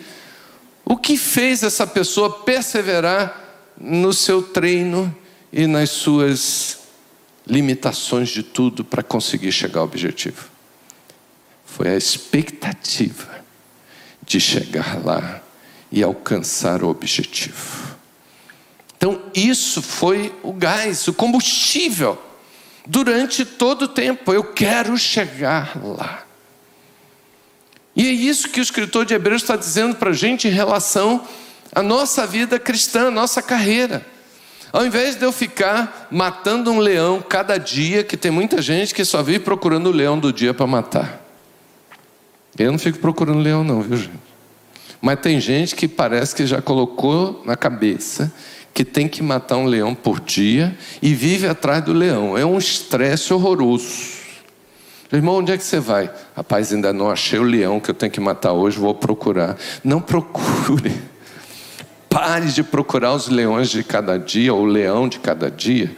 o 0.84 0.96
que 0.96 1.16
fez 1.16 1.62
essa 1.62 1.86
pessoa 1.86 2.44
perseverar 2.44 3.44
no 3.76 4.12
seu 4.12 4.42
treino 4.42 5.14
e 5.52 5.66
nas 5.66 5.90
suas 5.90 6.77
limitações 7.48 8.28
de 8.28 8.42
tudo 8.42 8.84
para 8.84 9.02
conseguir 9.02 9.50
chegar 9.50 9.80
ao 9.80 9.86
objetivo? 9.86 10.48
Foi 11.64 11.88
a 11.88 11.96
expectativa 11.96 13.44
de 14.22 14.38
chegar 14.38 15.02
lá 15.04 15.42
e 15.90 16.02
alcançar 16.02 16.82
o 16.82 16.88
objetivo. 16.88 17.96
Então, 18.96 19.22
isso 19.34 19.80
foi 19.80 20.34
o 20.42 20.52
gás, 20.52 21.06
o 21.08 21.14
combustível 21.14 22.20
durante 22.86 23.44
todo 23.44 23.82
o 23.82 23.88
tempo. 23.88 24.32
Eu 24.32 24.42
quero 24.42 24.96
chegar 24.98 25.80
lá. 25.82 26.24
E 27.94 28.06
é 28.06 28.12
isso 28.12 28.48
que 28.48 28.60
o 28.60 28.62
escritor 28.62 29.04
de 29.04 29.14
Hebreus 29.14 29.42
está 29.42 29.56
dizendo 29.56 29.96
para 29.96 30.10
a 30.10 30.12
gente 30.12 30.46
em 30.46 30.52
relação 30.52 31.26
à 31.74 31.82
nossa 31.82 32.26
vida 32.26 32.58
cristã, 32.58 33.08
à 33.08 33.10
nossa 33.10 33.42
carreira. 33.42 34.06
Ao 34.72 34.84
invés 34.84 35.16
de 35.16 35.24
eu 35.24 35.32
ficar 35.32 36.08
matando 36.10 36.70
um 36.70 36.78
leão 36.78 37.22
cada 37.22 37.58
dia, 37.58 38.04
que 38.04 38.16
tem 38.16 38.30
muita 38.30 38.60
gente 38.60 38.94
que 38.94 39.04
só 39.04 39.22
vive 39.22 39.40
procurando 39.40 39.88
o 39.88 39.92
leão 39.92 40.18
do 40.18 40.32
dia 40.32 40.52
para 40.52 40.66
matar. 40.66 41.24
Eu 42.58 42.72
não 42.72 42.78
fico 42.78 42.98
procurando 42.98 43.38
leão, 43.38 43.62
não, 43.64 43.80
viu, 43.80 43.96
gente? 43.96 44.28
Mas 45.00 45.20
tem 45.20 45.40
gente 45.40 45.76
que 45.76 45.86
parece 45.86 46.34
que 46.34 46.44
já 46.44 46.60
colocou 46.60 47.42
na 47.44 47.56
cabeça 47.56 48.32
que 48.74 48.84
tem 48.84 49.08
que 49.08 49.22
matar 49.22 49.56
um 49.56 49.66
leão 49.66 49.94
por 49.94 50.20
dia 50.20 50.76
e 51.02 51.14
vive 51.14 51.46
atrás 51.46 51.82
do 51.82 51.92
leão. 51.92 52.36
É 52.36 52.44
um 52.44 52.58
estresse 52.58 53.32
horroroso. 53.32 54.18
Irmão, 55.12 55.36
onde 55.36 55.52
é 55.52 55.56
que 55.56 55.64
você 55.64 55.80
vai? 55.80 56.10
Rapaz, 56.36 56.72
ainda 56.72 56.92
não 56.92 57.10
achei 57.10 57.38
o 57.38 57.42
leão 57.42 57.80
que 57.80 57.90
eu 57.90 57.94
tenho 57.94 58.12
que 58.12 58.20
matar 58.20 58.52
hoje, 58.52 58.78
vou 58.78 58.94
procurar. 58.94 59.56
Não 59.82 60.00
procure. 60.00 60.94
Pare 62.08 62.48
de 62.48 62.62
procurar 62.62 63.14
os 63.14 63.28
leões 63.28 63.68
de 63.70 63.84
cada 63.84 64.18
dia, 64.18 64.52
ou 64.54 64.62
o 64.62 64.66
leão 64.66 65.08
de 65.08 65.18
cada 65.18 65.50
dia, 65.50 65.94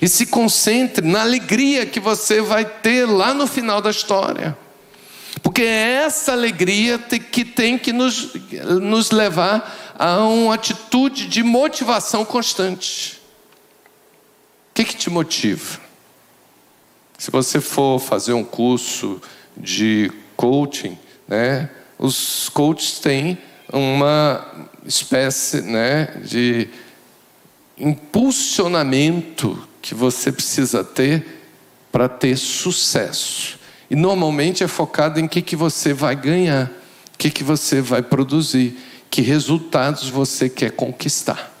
e 0.00 0.08
se 0.08 0.26
concentre 0.26 1.06
na 1.06 1.22
alegria 1.22 1.84
que 1.84 1.98
você 1.98 2.40
vai 2.40 2.64
ter 2.64 3.06
lá 3.06 3.34
no 3.34 3.46
final 3.46 3.80
da 3.80 3.90
história. 3.90 4.56
Porque 5.42 5.62
é 5.62 6.04
essa 6.04 6.32
alegria 6.32 6.98
que 6.98 7.44
tem 7.44 7.78
que 7.78 7.92
nos, 7.92 8.32
nos 8.80 9.10
levar 9.10 9.94
a 9.98 10.24
uma 10.24 10.54
atitude 10.54 11.26
de 11.26 11.42
motivação 11.42 12.24
constante. 12.24 13.20
O 14.70 14.74
que, 14.74 14.84
que 14.84 14.96
te 14.96 15.10
motiva? 15.10 15.80
Se 17.18 17.30
você 17.32 17.60
for 17.60 17.98
fazer 17.98 18.32
um 18.32 18.44
curso 18.44 19.20
de 19.56 20.12
coaching, 20.36 20.96
né, 21.26 21.68
os 21.98 22.48
coaches 22.48 23.00
têm 23.00 23.38
uma 23.72 24.68
espécie 24.88 25.60
né, 25.60 26.06
de 26.24 26.66
impulsionamento 27.76 29.68
que 29.82 29.94
você 29.94 30.32
precisa 30.32 30.82
ter 30.82 31.42
para 31.92 32.08
ter 32.08 32.36
sucesso. 32.36 33.58
E 33.90 33.94
normalmente 33.94 34.64
é 34.64 34.68
focado 34.68 35.20
em 35.20 35.26
o 35.26 35.28
que, 35.28 35.42
que 35.42 35.54
você 35.54 35.92
vai 35.92 36.16
ganhar, 36.16 36.66
o 37.14 37.18
que, 37.18 37.30
que 37.30 37.44
você 37.44 37.82
vai 37.82 38.02
produzir, 38.02 38.78
que 39.10 39.20
resultados 39.20 40.08
você 40.08 40.48
quer 40.48 40.72
conquistar. 40.72 41.54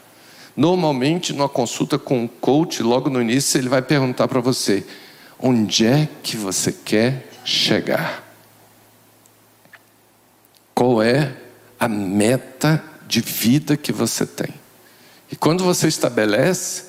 Normalmente, 0.56 1.32
numa 1.32 1.48
consulta 1.48 1.98
com 1.98 2.24
um 2.24 2.28
coach, 2.28 2.82
logo 2.82 3.08
no 3.08 3.20
início, 3.20 3.58
ele 3.58 3.68
vai 3.68 3.80
perguntar 3.80 4.26
para 4.26 4.40
você: 4.40 4.84
onde 5.38 5.86
é 5.86 6.08
que 6.22 6.36
você 6.36 6.72
quer 6.72 7.28
chegar? 7.44 8.24
Qual 10.74 11.02
é 11.02 11.34
a 11.78 11.88
meta 11.88 12.82
de 13.08 13.20
vida 13.20 13.76
que 13.76 13.90
você 13.90 14.26
tem. 14.26 14.54
E 15.32 15.36
quando 15.36 15.64
você 15.64 15.88
estabelece, 15.88 16.84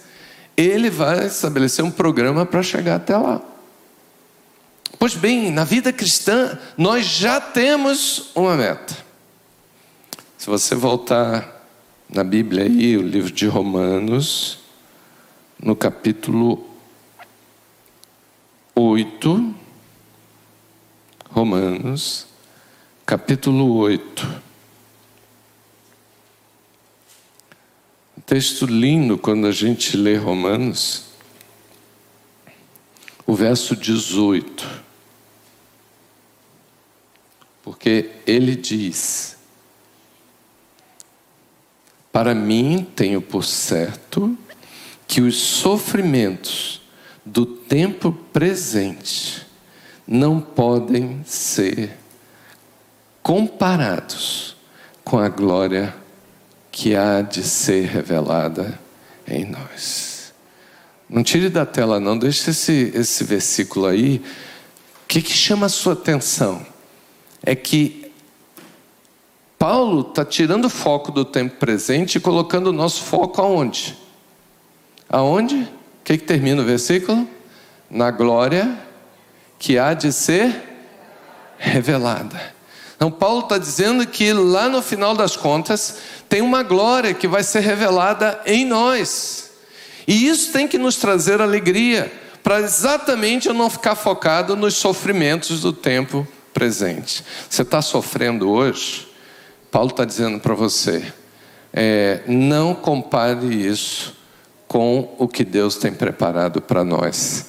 ele 0.56 0.90
vai 0.90 1.26
estabelecer 1.26 1.84
um 1.84 1.90
programa 1.90 2.46
para 2.46 2.62
chegar 2.62 2.98
até 2.98 3.18
lá. 3.18 3.42
Pois 5.00 5.16
bem, 5.16 5.50
na 5.50 5.64
vida 5.64 5.94
cristã, 5.94 6.60
nós 6.78 7.06
já 7.06 7.40
temos 7.40 8.32
uma 8.36 8.56
meta. 8.56 8.98
Se 10.38 10.48
você 10.48 10.76
voltar 10.76 11.66
na 12.10 12.24
Bíblia 12.24 12.66
aí, 12.66 12.98
o 12.98 13.02
livro 13.02 13.32
de 13.32 13.48
Romanos, 13.48 14.60
no 15.58 15.76
capítulo 15.76 16.68
8, 18.76 19.56
Romanos, 21.30 22.26
capítulo 23.06 23.76
8. 23.78 24.49
Texto 28.30 28.68
lindo 28.68 29.18
quando 29.18 29.48
a 29.48 29.52
gente 29.52 29.98
lê 29.98 30.15
Romanos, 30.15 31.06
o 33.26 33.34
verso 33.34 33.76
18. 33.76 34.84
Porque 37.63 38.12
ele 38.28 38.56
diz: 38.56 39.36
Para 42.12 42.36
mim 42.36 42.86
tenho 42.96 43.20
por 43.20 43.44
certo 43.44 44.38
que 45.08 45.22
os 45.22 45.36
sofrimentos 45.36 46.84
do 47.26 47.48
tempo 47.48 48.12
presente 48.12 49.44
não 50.08 50.39
podem 50.39 51.24
ser 51.26 51.98
comparados 53.24 54.56
com 55.04 55.18
a 55.18 55.30
glória 55.30 55.96
que 56.80 56.96
há 56.96 57.22
de 57.22 57.44
ser 57.44 57.88
revelada 57.88 58.80
em 59.28 59.44
nós. 59.44 60.32
Não 61.10 61.22
tire 61.22 61.50
da 61.50 61.65
tela, 61.65 62.00
não, 62.00 62.18
deixe 62.18 62.52
esse, 62.52 62.94
esse 62.96 63.26
versículo 63.26 63.86
aí. 63.86 64.24
O 65.04 65.08
que, 65.10 65.22
que 65.22 65.34
chama 65.34 65.65
a 65.65 65.70
sua 65.70 65.92
atenção? 65.92 66.65
É 67.44 67.54
que 67.54 68.10
Paulo 69.58 70.08
está 70.08 70.24
tirando 70.24 70.65
o 70.65 70.70
foco 70.70 71.12
do 71.12 71.26
tempo 71.26 71.58
presente 71.58 72.15
e 72.15 72.22
colocando 72.22 72.68
o 72.68 72.72
nosso 72.72 73.04
foco 73.04 73.42
aonde? 73.42 73.98
Aonde? 75.10 75.56
O 75.56 75.70
que, 76.06 76.18
que 76.18 76.24
termina 76.24 76.62
o 76.62 76.65
versículo? 76.65 77.28
Na 77.89 78.10
glória 78.10 78.80
que 79.60 79.78
há 79.78 79.94
de 79.94 80.13
ser 80.13 80.63
revelada. 81.58 82.58
Então, 83.00 83.10
Paulo 83.10 83.39
está 83.39 83.58
dizendo 83.58 84.06
que 84.06 84.34
lá 84.34 84.68
no 84.68 84.82
final 84.82 85.15
das 85.15 85.38
contas, 85.38 86.00
tem 86.30 86.42
uma 86.42 86.62
glória 86.62 87.13
que 87.13 87.28
vai 87.28 87.44
ser 87.44 87.62
revelada 87.62 88.39
em 88.46 88.63
nós. 88.63 89.50
E 90.08 90.28
isso 90.28 90.54
tem 90.54 90.68
que 90.68 90.78
nos 90.78 90.96
trazer 90.96 91.42
alegria, 91.42 92.12
para 92.44 92.62
exatamente 92.62 93.48
eu 93.48 93.54
não 93.54 93.70
ficar 93.70 93.96
focado 93.96 94.56
nos 94.56 94.76
sofrimentos 94.76 95.62
do 95.62 95.74
tempo 95.74 96.26
presente. 96.54 97.24
Você 97.50 97.63
está 97.63 97.82
sofrendo 97.82 98.50
hoje? 98.50 99.08
Paulo 99.72 99.89
está 99.89 100.06
dizendo 100.06 100.39
para 100.39 100.54
você: 100.54 101.04
é, 101.74 102.22
não 102.28 102.74
compare 102.74 103.48
isso 103.48 104.15
com 104.68 105.15
o 105.18 105.28
que 105.28 105.44
Deus 105.44 105.76
tem 105.76 105.92
preparado 105.92 106.62
para 106.62 106.84
nós 106.84 107.48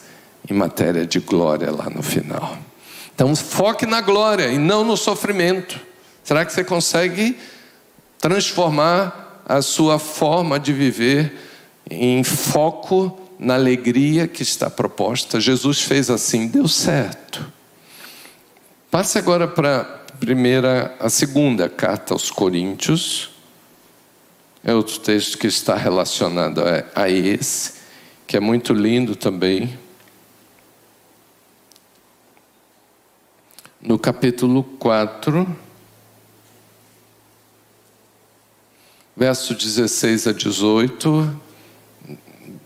em 0.49 0.55
matéria 0.55 1.07
de 1.07 1.21
glória 1.21 1.71
lá 1.71 1.88
no 1.88 2.03
final. 2.03 2.59
Então, 3.14 3.37
foque 3.37 3.85
na 3.85 4.01
glória 4.01 4.49
e 4.49 4.59
não 4.59 4.83
no 4.83 4.97
sofrimento. 4.97 5.79
Será 6.25 6.45
que 6.45 6.53
você 6.53 6.64
consegue 6.64 7.38
transformar 8.20 9.42
a 9.46 9.62
sua 9.62 9.98
forma 9.98 10.61
de 10.61 10.72
viver 10.72 11.37
em 11.90 12.22
foco 12.22 13.18
na 13.38 13.54
alegria 13.54 14.28
que 14.28 14.42
está 14.42 14.68
proposta? 14.68 15.40
Jesus 15.40 15.83
fez 15.83 16.11
assim, 16.11 16.46
deu 16.46 16.68
certo. 16.68 17.50
Passe 18.90 19.18
agora 19.18 19.48
para 19.48 19.85
primeira, 20.18 20.94
a 21.00 21.09
segunda 21.09 21.68
carta 21.68 22.12
aos 22.12 22.30
Coríntios. 22.30 23.30
É 24.62 24.74
outro 24.74 24.98
texto 25.00 25.38
que 25.38 25.46
está 25.46 25.74
relacionado 25.74 26.61
a, 26.61 27.02
a 27.02 27.09
esse, 27.09 27.74
que 28.26 28.37
é 28.37 28.40
muito 28.40 28.74
lindo 28.74 29.16
também. 29.16 29.78
no 33.80 33.98
capítulo 33.98 34.62
4, 34.62 35.56
verso 39.16 39.55
16 39.55 40.27
a 40.27 40.33
18. 40.33 41.40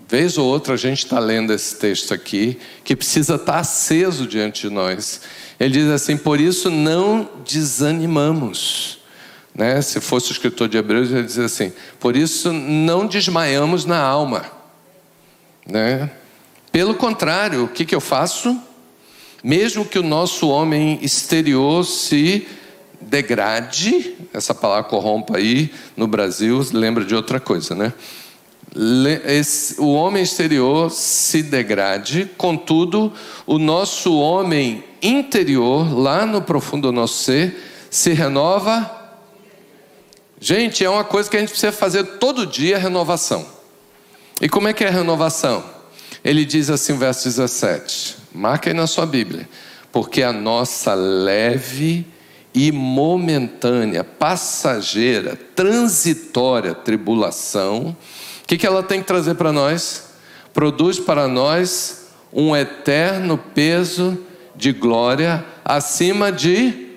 Vez 0.08 0.38
ou 0.38 0.46
outra 0.46 0.74
a 0.74 0.76
gente 0.76 1.04
está 1.04 1.18
lendo 1.18 1.52
esse 1.52 1.76
texto 1.76 2.12
aqui, 2.12 2.58
que 2.84 2.94
precisa 2.94 3.34
estar 3.34 3.54
tá 3.54 3.58
aceso 3.58 4.26
diante 4.26 4.68
de 4.68 4.74
nós. 4.74 5.22
Ele 5.58 5.72
diz 5.74 5.88
assim: 5.90 6.16
Por 6.16 6.40
isso 6.40 6.70
não 6.70 7.28
desanimamos. 7.44 8.98
Né? 9.54 9.80
Se 9.80 10.00
fosse 10.00 10.30
o 10.30 10.32
escritor 10.32 10.68
de 10.68 10.76
Hebreus, 10.76 11.10
ele 11.10 11.22
diz 11.22 11.38
assim: 11.38 11.72
Por 11.98 12.16
isso 12.16 12.52
não 12.52 13.06
desmaiamos 13.06 13.84
na 13.84 13.98
alma. 13.98 14.44
Né? 15.66 16.10
Pelo 16.70 16.94
contrário, 16.94 17.64
o 17.64 17.68
que, 17.68 17.84
que 17.84 17.94
eu 17.94 18.00
faço? 18.00 18.60
Mesmo 19.42 19.84
que 19.84 19.98
o 19.98 20.02
nosso 20.02 20.48
homem 20.48 20.98
exterior 21.02 21.84
se 21.84 22.46
degrade, 23.08 24.16
essa 24.32 24.54
palavra 24.54 24.84
corrompa 24.84 25.36
aí 25.36 25.72
no 25.96 26.06
Brasil, 26.06 26.64
lembra 26.72 27.04
de 27.04 27.14
outra 27.14 27.38
coisa, 27.38 27.74
né? 27.74 27.92
o 29.78 29.92
homem 29.92 30.22
exterior 30.22 30.90
se 30.90 31.42
degrade, 31.42 32.28
contudo, 32.36 33.12
o 33.46 33.58
nosso 33.58 34.18
homem 34.18 34.82
interior, 35.00 35.96
lá 35.96 36.26
no 36.26 36.42
profundo 36.42 36.88
do 36.88 36.92
nosso 36.92 37.22
ser, 37.22 37.56
se 37.88 38.12
renova. 38.12 38.90
Gente, 40.40 40.84
é 40.84 40.90
uma 40.90 41.04
coisa 41.04 41.30
que 41.30 41.36
a 41.36 41.40
gente 41.40 41.50
precisa 41.50 41.70
fazer 41.70 42.04
todo 42.18 42.46
dia 42.46 42.76
renovação. 42.76 43.46
E 44.40 44.48
como 44.48 44.66
é 44.66 44.72
que 44.72 44.82
é 44.82 44.88
a 44.88 44.90
renovação? 44.90 45.64
Ele 46.24 46.44
diz 46.44 46.68
assim, 46.68 46.96
verso 46.96 47.24
17: 47.24 48.16
Marque 48.34 48.70
aí 48.70 48.74
na 48.74 48.86
sua 48.86 49.06
Bíblia. 49.06 49.48
Porque 49.92 50.24
a 50.24 50.32
nossa 50.32 50.94
leve 50.94 52.04
e 52.54 52.70
momentânea, 52.70 54.04
passageira, 54.04 55.36
transitória 55.56 56.72
tribulação, 56.72 57.96
o 58.42 58.46
que, 58.46 58.56
que 58.56 58.66
ela 58.66 58.82
tem 58.82 59.00
que 59.00 59.06
trazer 59.06 59.34
para 59.34 59.52
nós? 59.52 60.10
Produz 60.52 61.00
para 61.00 61.26
nós 61.26 62.06
um 62.32 62.54
eterno 62.54 63.36
peso 63.36 64.16
de 64.54 64.70
glória 64.70 65.44
acima 65.64 66.30
de 66.30 66.88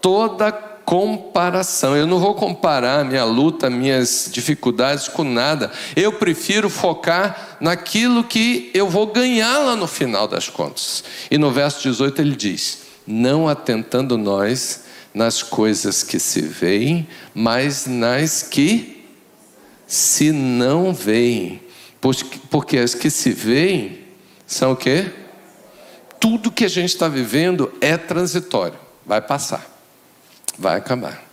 toda 0.00 0.50
comparação. 0.50 1.94
Eu 1.94 2.06
não 2.06 2.18
vou 2.18 2.34
comparar 2.34 3.04
minha 3.04 3.24
luta, 3.24 3.68
minhas 3.68 4.30
dificuldades 4.32 5.06
com 5.06 5.22
nada. 5.22 5.70
Eu 5.94 6.14
prefiro 6.14 6.70
focar 6.70 7.58
naquilo 7.60 8.24
que 8.24 8.70
eu 8.72 8.88
vou 8.88 9.06
ganhar 9.08 9.58
lá 9.58 9.76
no 9.76 9.86
final 9.86 10.26
das 10.26 10.48
contas. 10.48 11.04
E 11.30 11.36
no 11.36 11.50
verso 11.50 11.82
18 11.82 12.22
ele 12.22 12.34
diz: 12.34 12.78
Não 13.06 13.46
atentando 13.46 14.16
nós 14.16 14.87
nas 15.18 15.42
coisas 15.42 16.04
que 16.04 16.20
se 16.20 16.40
veem, 16.40 17.08
mas 17.34 17.86
nas 17.86 18.40
que 18.40 19.04
se 19.84 20.30
não 20.30 20.94
veem. 20.94 21.60
Porque 22.48 22.78
as 22.78 22.94
que 22.94 23.10
se 23.10 23.32
veem 23.32 24.06
são 24.46 24.70
o 24.70 24.76
quê? 24.76 25.12
Tudo 26.20 26.52
que 26.52 26.64
a 26.64 26.68
gente 26.68 26.90
está 26.90 27.08
vivendo 27.08 27.72
é 27.80 27.96
transitório, 27.96 28.78
vai 29.04 29.20
passar, 29.20 29.66
vai 30.56 30.76
acabar. 30.76 31.24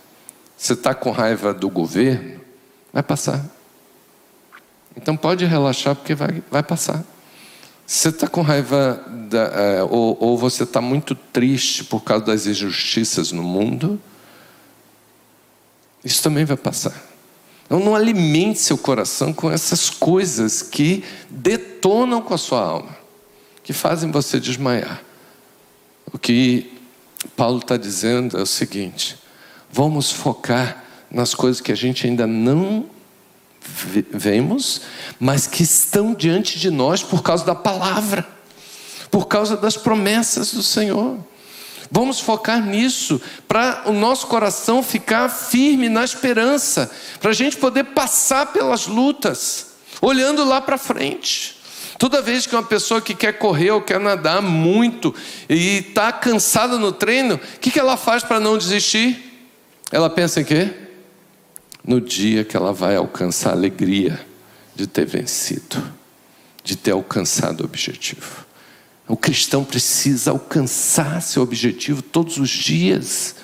Você 0.56 0.72
está 0.72 0.92
com 0.92 1.12
raiva 1.12 1.54
do 1.54 1.70
governo, 1.70 2.40
vai 2.92 3.04
passar. 3.04 3.44
Então 4.96 5.16
pode 5.16 5.44
relaxar, 5.44 5.94
porque 5.94 6.14
vai, 6.16 6.42
vai 6.50 6.62
passar. 6.64 7.04
Você 7.86 8.08
está 8.08 8.26
com 8.26 8.42
raiva, 8.42 9.00
da, 9.28 9.42
é, 9.44 9.82
ou, 9.84 10.16
ou 10.20 10.36
você 10.36 10.64
está 10.64 10.80
muito 10.80 11.14
triste 11.14 11.84
por 11.84 12.02
causa 12.02 12.24
das 12.24 12.46
injustiças 12.46 13.30
no 13.30 13.44
mundo, 13.44 14.00
isso 16.04 16.22
também 16.22 16.44
vai 16.44 16.56
passar. 16.56 17.00
Então 17.64 17.78
não 17.78 17.94
alimente 17.94 18.58
seu 18.58 18.76
coração 18.76 19.32
com 19.32 19.50
essas 19.50 19.88
coisas 19.88 20.62
que 20.62 21.04
detonam 21.30 22.20
com 22.22 22.34
a 22.34 22.38
sua 22.38 22.60
alma, 22.60 22.96
que 23.62 23.72
fazem 23.72 24.10
você 24.10 24.40
desmaiar. 24.40 25.02
O 26.12 26.18
que 26.18 26.72
Paulo 27.36 27.58
está 27.58 27.76
dizendo 27.76 28.38
é 28.38 28.42
o 28.42 28.46
seguinte: 28.46 29.16
vamos 29.70 30.10
focar 30.10 30.84
nas 31.10 31.34
coisas 31.34 31.60
que 31.60 31.72
a 31.72 31.76
gente 31.76 32.06
ainda 32.06 32.26
não 32.26 32.86
vemos, 34.10 34.82
mas 35.18 35.46
que 35.46 35.62
estão 35.62 36.14
diante 36.14 36.58
de 36.58 36.70
nós 36.70 37.02
por 37.02 37.22
causa 37.22 37.44
da 37.44 37.54
palavra, 37.54 38.26
por 39.10 39.26
causa 39.26 39.56
das 39.56 39.76
promessas 39.76 40.52
do 40.52 40.62
Senhor. 40.62 41.18
Vamos 41.90 42.20
focar 42.20 42.64
nisso, 42.64 43.20
para 43.46 43.84
o 43.86 43.92
nosso 43.92 44.26
coração 44.26 44.82
ficar 44.82 45.28
firme 45.28 45.88
na 45.88 46.04
esperança, 46.04 46.90
para 47.20 47.30
a 47.30 47.34
gente 47.34 47.56
poder 47.56 47.84
passar 47.84 48.46
pelas 48.46 48.86
lutas, 48.86 49.68
olhando 50.00 50.44
lá 50.44 50.60
para 50.60 50.78
frente. 50.78 51.56
Toda 51.98 52.20
vez 52.20 52.46
que 52.46 52.54
uma 52.54 52.62
pessoa 52.62 53.00
que 53.00 53.14
quer 53.14 53.38
correr 53.38 53.70
ou 53.70 53.80
quer 53.80 53.98
nadar 53.98 54.42
muito 54.42 55.14
e 55.48 55.78
está 55.78 56.12
cansada 56.12 56.76
no 56.76 56.92
treino, 56.92 57.36
o 57.36 57.58
que, 57.58 57.70
que 57.70 57.80
ela 57.80 57.96
faz 57.96 58.22
para 58.22 58.38
não 58.38 58.58
desistir? 58.58 59.48
Ela 59.90 60.10
pensa 60.10 60.40
em 60.40 60.44
quê? 60.44 60.85
No 61.86 62.00
dia 62.00 62.44
que 62.44 62.56
ela 62.56 62.72
vai 62.72 62.96
alcançar 62.96 63.50
a 63.50 63.52
alegria 63.52 64.20
de 64.74 64.86
ter 64.86 65.06
vencido, 65.06 65.82
de 66.64 66.76
ter 66.76 66.90
alcançado 66.90 67.60
o 67.60 67.64
objetivo. 67.64 68.44
O 69.08 69.16
cristão 69.16 69.64
precisa 69.64 70.32
alcançar 70.32 71.22
seu 71.22 71.42
objetivo 71.42 72.02
todos 72.02 72.38
os 72.38 72.50
dias, 72.50 73.36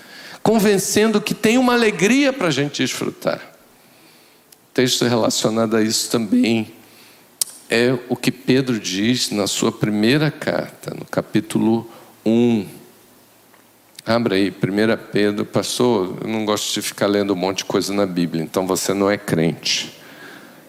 convencendo 0.43 1.21
que 1.21 1.35
tem 1.35 1.57
uma 1.57 1.75
alegria 1.75 2.33
para 2.33 2.49
a 2.49 2.51
gente 2.51 2.83
desfrutar. 2.83 3.41
texto 4.75 5.05
relacionado 5.05 5.77
a 5.77 5.83
isso 5.83 6.11
também 6.11 6.73
é 7.71 7.97
o 8.09 8.17
que 8.17 8.33
Pedro 8.33 8.79
diz 8.79 9.31
na 9.31 9.47
sua 9.47 9.71
primeira 9.71 10.31
carta, 10.31 10.93
no 10.95 11.05
capítulo 11.05 11.89
1 12.27 12.82
Abra 14.05 14.35
aí, 14.35 14.51
1 14.51 14.55
Pedro. 15.13 15.45
Pastor, 15.45 16.19
eu 16.23 16.29
não 16.29 16.45
gosto 16.45 16.75
de 16.75 16.83
ficar 16.83 17.07
lendo 17.07 17.35
um 17.35 17.37
monte 17.37 17.59
de 17.59 17.67
coisa 17.67 17.95
na 17.95 18.05
Bíblia, 18.05 18.43
então 18.43 18.67
você 18.67 18.93
não 18.93 19.09
é 19.09 19.17
crente. 19.17 19.97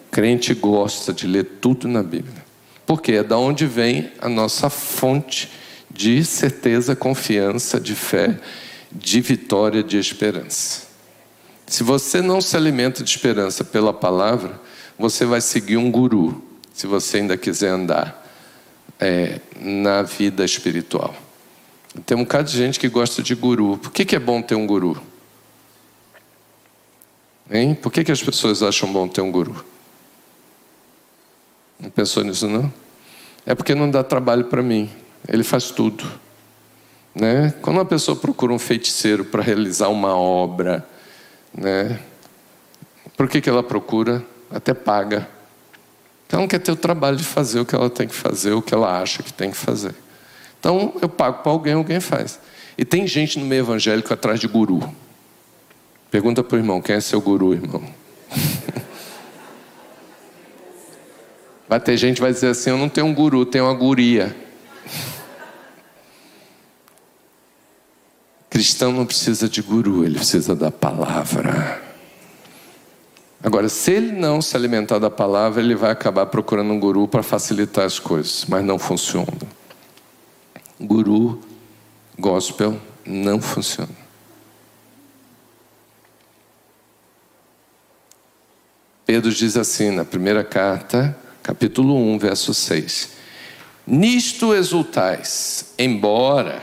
Crente 0.08 0.54
gosta 0.54 1.12
de 1.12 1.26
ler 1.26 1.44
tudo 1.60 1.88
na 1.88 2.00
Bíblia. 2.00 2.44
Porque 2.86 3.12
é 3.12 3.24
da 3.24 3.36
onde 3.36 3.66
vem 3.66 4.12
a 4.20 4.28
nossa 4.28 4.70
fonte 4.70 5.50
de 5.90 6.24
certeza, 6.24 6.94
confiança, 6.94 7.80
de 7.80 7.96
fé, 7.96 8.38
de 8.92 9.20
vitória, 9.20 9.82
de 9.82 9.98
esperança. 9.98 10.86
Se 11.66 11.82
você 11.82 12.22
não 12.22 12.40
se 12.40 12.56
alimenta 12.56 13.02
de 13.02 13.10
esperança 13.10 13.64
pela 13.64 13.92
palavra, 13.92 14.60
você 14.96 15.24
vai 15.24 15.40
seguir 15.40 15.76
um 15.76 15.90
guru, 15.90 16.40
se 16.72 16.86
você 16.86 17.16
ainda 17.16 17.36
quiser 17.36 17.70
andar 17.70 18.24
é, 19.00 19.40
na 19.58 20.02
vida 20.02 20.44
espiritual. 20.44 21.23
Tem 22.04 22.16
um 22.16 22.24
bocado 22.24 22.50
de 22.50 22.56
gente 22.56 22.78
que 22.80 22.88
gosta 22.88 23.22
de 23.22 23.34
guru. 23.34 23.78
Por 23.78 23.92
que, 23.92 24.04
que 24.04 24.16
é 24.16 24.18
bom 24.18 24.42
ter 24.42 24.54
um 24.54 24.66
guru? 24.66 25.00
Hein? 27.50 27.74
Por 27.74 27.92
que, 27.92 28.02
que 28.02 28.10
as 28.10 28.22
pessoas 28.22 28.62
acham 28.62 28.92
bom 28.92 29.06
ter 29.06 29.20
um 29.20 29.30
guru? 29.30 29.64
Não 31.78 31.90
pensou 31.90 32.24
nisso, 32.24 32.48
não? 32.48 32.72
É 33.46 33.54
porque 33.54 33.74
não 33.74 33.90
dá 33.90 34.02
trabalho 34.02 34.46
para 34.46 34.62
mim. 34.62 34.90
Ele 35.28 35.44
faz 35.44 35.70
tudo. 35.70 36.04
Né? 37.14 37.54
Quando 37.62 37.76
uma 37.76 37.84
pessoa 37.84 38.16
procura 38.16 38.52
um 38.52 38.58
feiticeiro 38.58 39.24
para 39.24 39.42
realizar 39.42 39.88
uma 39.88 40.16
obra, 40.16 40.86
né? 41.52 42.00
por 43.16 43.28
que, 43.28 43.40
que 43.40 43.48
ela 43.48 43.62
procura? 43.62 44.24
Até 44.50 44.74
paga. 44.74 45.28
Ela 46.28 46.40
não 46.40 46.48
quer 46.48 46.58
ter 46.58 46.72
o 46.72 46.76
trabalho 46.76 47.16
de 47.16 47.22
fazer 47.22 47.60
o 47.60 47.64
que 47.64 47.76
ela 47.76 47.88
tem 47.88 48.08
que 48.08 48.14
fazer, 48.14 48.52
o 48.52 48.60
que 48.60 48.74
ela 48.74 49.00
acha 49.00 49.22
que 49.22 49.32
tem 49.32 49.52
que 49.52 49.56
fazer. 49.56 49.94
Então 50.64 50.94
eu 51.02 51.10
pago 51.10 51.42
para 51.42 51.52
alguém, 51.52 51.74
alguém 51.74 52.00
faz. 52.00 52.40
E 52.78 52.86
tem 52.86 53.06
gente 53.06 53.38
no 53.38 53.44
meio 53.44 53.60
evangélico 53.60 54.14
atrás 54.14 54.40
de 54.40 54.48
guru. 54.48 54.82
Pergunta 56.10 56.42
para 56.42 56.56
o 56.56 56.58
irmão: 56.58 56.80
quem 56.80 56.96
é 56.96 57.00
seu 57.02 57.20
guru, 57.20 57.52
irmão? 57.52 57.84
Vai 61.68 61.78
ter 61.80 61.98
gente 61.98 62.14
que 62.14 62.22
vai 62.22 62.32
dizer 62.32 62.48
assim: 62.48 62.70
eu 62.70 62.78
não 62.78 62.88
tenho 62.88 63.06
um 63.06 63.14
guru, 63.14 63.44
tenho 63.44 63.66
uma 63.66 63.74
guria. 63.74 64.34
Cristão 68.48 68.90
não 68.90 69.04
precisa 69.04 69.50
de 69.50 69.60
guru, 69.60 70.02
ele 70.02 70.16
precisa 70.16 70.56
da 70.56 70.70
palavra. 70.70 71.82
Agora, 73.42 73.68
se 73.68 73.92
ele 73.92 74.12
não 74.12 74.40
se 74.40 74.56
alimentar 74.56 74.98
da 74.98 75.10
palavra, 75.10 75.60
ele 75.60 75.74
vai 75.74 75.90
acabar 75.90 76.24
procurando 76.24 76.72
um 76.72 76.80
guru 76.80 77.06
para 77.06 77.22
facilitar 77.22 77.84
as 77.84 77.98
coisas, 77.98 78.46
mas 78.48 78.64
não 78.64 78.78
funciona 78.78 79.28
guru 80.86 81.40
gospel 82.18 82.80
não 83.04 83.40
funciona. 83.40 84.04
Pedro 89.06 89.30
diz 89.32 89.56
assim 89.56 89.90
na 89.90 90.04
primeira 90.04 90.42
carta, 90.42 91.16
capítulo 91.42 91.94
1, 91.94 92.18
verso 92.18 92.54
6: 92.54 93.10
Nisto 93.86 94.54
exultais, 94.54 95.74
embora 95.78 96.62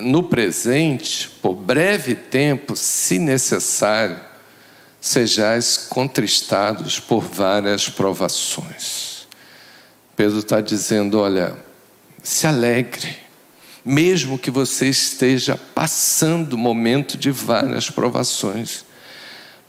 no 0.00 0.24
presente, 0.24 1.28
por 1.40 1.54
breve 1.54 2.16
tempo, 2.16 2.74
se 2.74 3.20
necessário, 3.20 4.18
sejais 5.00 5.76
contristados 5.88 6.98
por 6.98 7.22
várias 7.22 7.88
provações. 7.88 9.28
Pedro 10.16 10.40
está 10.40 10.60
dizendo: 10.60 11.20
olha, 11.20 11.56
se 12.22 12.46
alegre, 12.46 13.16
mesmo 13.84 14.38
que 14.38 14.50
você 14.50 14.88
esteja 14.88 15.58
passando 15.74 16.58
momento 16.58 17.16
de 17.16 17.30
várias 17.30 17.88
provações, 17.90 18.84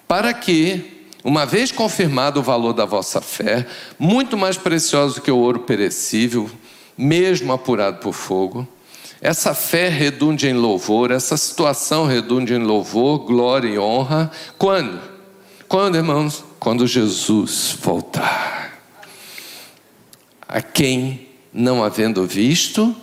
para 0.07 0.33
que, 0.33 1.07
uma 1.23 1.45
vez 1.45 1.71
confirmado 1.71 2.39
o 2.39 2.43
valor 2.43 2.73
da 2.73 2.85
vossa 2.85 3.21
fé, 3.21 3.65
muito 3.97 4.37
mais 4.37 4.57
precioso 4.57 5.21
que 5.21 5.31
o 5.31 5.37
ouro 5.37 5.59
perecível, 5.59 6.49
mesmo 6.97 7.53
apurado 7.53 7.99
por 7.99 8.13
fogo, 8.13 8.67
essa 9.21 9.53
fé 9.53 9.89
redunde 9.89 10.47
em 10.47 10.53
louvor, 10.53 11.11
essa 11.11 11.35
situação 11.37 12.05
redunde 12.05 12.53
em 12.53 12.63
louvor, 12.63 13.19
glória 13.19 13.67
e 13.67 13.77
honra. 13.77 14.31
Quando? 14.57 14.99
Quando, 15.67 15.95
irmãos? 15.95 16.43
Quando 16.57 16.87
Jesus 16.87 17.77
voltar. 17.81 18.79
A 20.47 20.61
quem 20.61 21.28
não 21.53 21.83
havendo 21.83 22.25
visto, 22.25 22.95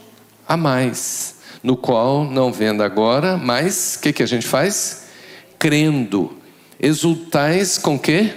a 0.47 0.57
mais, 0.57 1.37
no 1.63 1.77
qual 1.77 2.25
não 2.25 2.53
vendo 2.53 2.83
agora, 2.83 3.37
mas 3.37 3.97
o 3.97 4.01
que, 4.01 4.13
que 4.13 4.23
a 4.23 4.27
gente 4.27 4.47
faz? 4.47 5.07
Crendo. 5.59 6.37
Exultais 6.79 7.79
com 7.79 7.99
quê? 7.99 8.33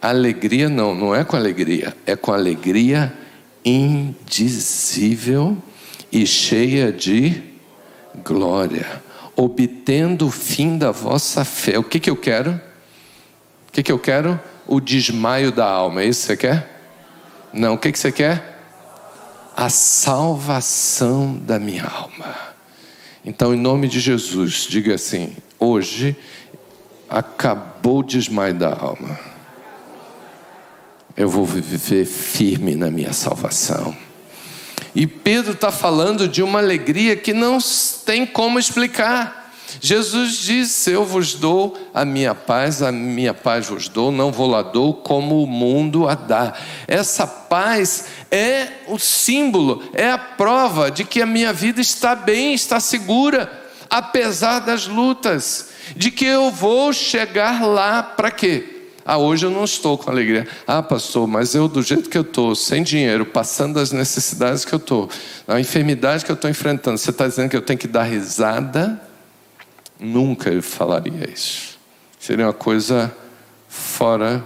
Alegria 0.00 0.68
não, 0.68 0.94
não 0.94 1.14
é 1.14 1.24
com 1.24 1.36
alegria, 1.36 1.96
é 2.06 2.14
com 2.14 2.32
alegria 2.32 3.12
indizível 3.64 5.56
e 6.12 6.24
cheia 6.26 6.92
de 6.92 7.42
glória, 8.24 9.02
obtendo 9.34 10.28
o 10.28 10.30
fim 10.30 10.78
da 10.78 10.92
vossa 10.92 11.44
fé. 11.44 11.78
O 11.78 11.84
que, 11.84 11.98
que 11.98 12.08
eu 12.08 12.16
quero? 12.16 12.52
O 13.68 13.72
que, 13.72 13.82
que 13.82 13.92
eu 13.92 13.98
quero? 13.98 14.40
O 14.66 14.80
desmaio 14.80 15.50
da 15.50 15.66
alma. 15.66 16.02
É 16.02 16.06
isso 16.06 16.22
que 16.22 16.26
você 16.28 16.36
quer? 16.36 16.80
Não. 17.52 17.74
O 17.74 17.78
que, 17.78 17.92
que 17.92 17.98
você 17.98 18.12
quer? 18.12 18.55
A 19.56 19.70
salvação 19.70 21.34
da 21.34 21.58
minha 21.58 21.86
alma. 21.86 22.36
Então, 23.24 23.54
em 23.54 23.58
nome 23.58 23.88
de 23.88 23.98
Jesus, 23.98 24.66
diga 24.68 24.94
assim: 24.94 25.34
hoje 25.58 26.14
acabou 27.08 28.00
o 28.00 28.04
desmaio 28.04 28.54
da 28.54 28.68
alma. 28.68 29.18
Eu 31.16 31.30
vou 31.30 31.46
viver 31.46 32.04
firme 32.04 32.74
na 32.74 32.90
minha 32.90 33.12
salvação. 33.14 33.96
E 34.94 35.06
Pedro 35.06 35.52
está 35.52 35.72
falando 35.72 36.28
de 36.28 36.42
uma 36.42 36.58
alegria 36.58 37.16
que 37.16 37.32
não 37.32 37.58
tem 38.04 38.26
como 38.26 38.58
explicar. 38.58 39.45
Jesus 39.80 40.38
disse: 40.38 40.90
Eu 40.90 41.04
vos 41.04 41.34
dou 41.34 41.76
a 41.92 42.04
minha 42.04 42.34
paz, 42.34 42.82
a 42.82 42.90
minha 42.90 43.34
paz 43.34 43.68
vos 43.68 43.88
dou, 43.88 44.10
não 44.10 44.32
vou 44.32 44.46
lá 44.46 44.62
dou 44.62 44.94
como 44.94 45.42
o 45.42 45.46
mundo 45.46 46.08
a 46.08 46.14
dá. 46.14 46.54
Essa 46.86 47.26
paz 47.26 48.06
é 48.30 48.68
o 48.88 48.98
símbolo, 48.98 49.82
é 49.92 50.10
a 50.10 50.18
prova 50.18 50.90
de 50.90 51.04
que 51.04 51.22
a 51.22 51.26
minha 51.26 51.52
vida 51.52 51.80
está 51.80 52.14
bem, 52.14 52.54
está 52.54 52.80
segura, 52.80 53.50
apesar 53.88 54.60
das 54.60 54.86
lutas, 54.86 55.70
de 55.94 56.10
que 56.10 56.24
eu 56.24 56.50
vou 56.50 56.92
chegar 56.92 57.64
lá 57.64 58.02
para 58.02 58.30
quê? 58.30 58.72
Ah, 59.08 59.18
hoje 59.18 59.46
eu 59.46 59.50
não 59.50 59.62
estou 59.62 59.96
com 59.96 60.10
alegria. 60.10 60.48
Ah, 60.66 60.82
pastor, 60.82 61.28
mas 61.28 61.54
eu, 61.54 61.68
do 61.68 61.80
jeito 61.80 62.10
que 62.10 62.18
eu 62.18 62.22
estou, 62.22 62.56
sem 62.56 62.82
dinheiro, 62.82 63.24
passando 63.24 63.78
as 63.78 63.92
necessidades 63.92 64.64
que 64.64 64.72
eu 64.72 64.78
estou, 64.78 65.08
a 65.46 65.60
enfermidade 65.60 66.24
que 66.24 66.30
eu 66.30 66.34
estou 66.34 66.50
enfrentando, 66.50 66.98
você 66.98 67.10
está 67.10 67.28
dizendo 67.28 67.48
que 67.48 67.56
eu 67.56 67.62
tenho 67.62 67.78
que 67.78 67.86
dar 67.86 68.02
risada? 68.02 69.00
Nunca 69.98 70.50
eu 70.50 70.62
falaria 70.62 71.28
isso. 71.30 71.78
Seria 72.18 72.46
uma 72.46 72.52
coisa 72.52 73.14
fora 73.68 74.44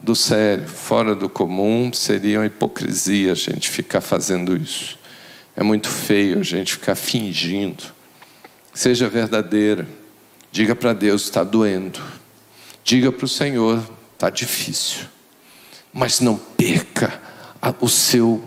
do 0.00 0.14
sério, 0.14 0.68
fora 0.68 1.14
do 1.14 1.28
comum, 1.28 1.90
seria 1.92 2.40
uma 2.40 2.46
hipocrisia 2.46 3.32
a 3.32 3.34
gente 3.34 3.70
ficar 3.70 4.00
fazendo 4.00 4.56
isso. 4.56 4.98
É 5.56 5.62
muito 5.62 5.88
feio 5.88 6.40
a 6.40 6.42
gente 6.42 6.74
ficar 6.74 6.94
fingindo. 6.94 7.84
Seja 8.72 9.08
verdadeira. 9.08 9.86
Diga 10.52 10.74
para 10.74 10.92
Deus: 10.92 11.22
está 11.22 11.42
doendo. 11.42 12.00
Diga 12.82 13.10
para 13.10 13.24
o 13.24 13.28
Senhor: 13.28 13.82
está 14.12 14.28
difícil. 14.30 15.06
Mas 15.92 16.20
não 16.20 16.36
perca 16.36 17.20
o 17.80 17.88
seu 17.88 18.42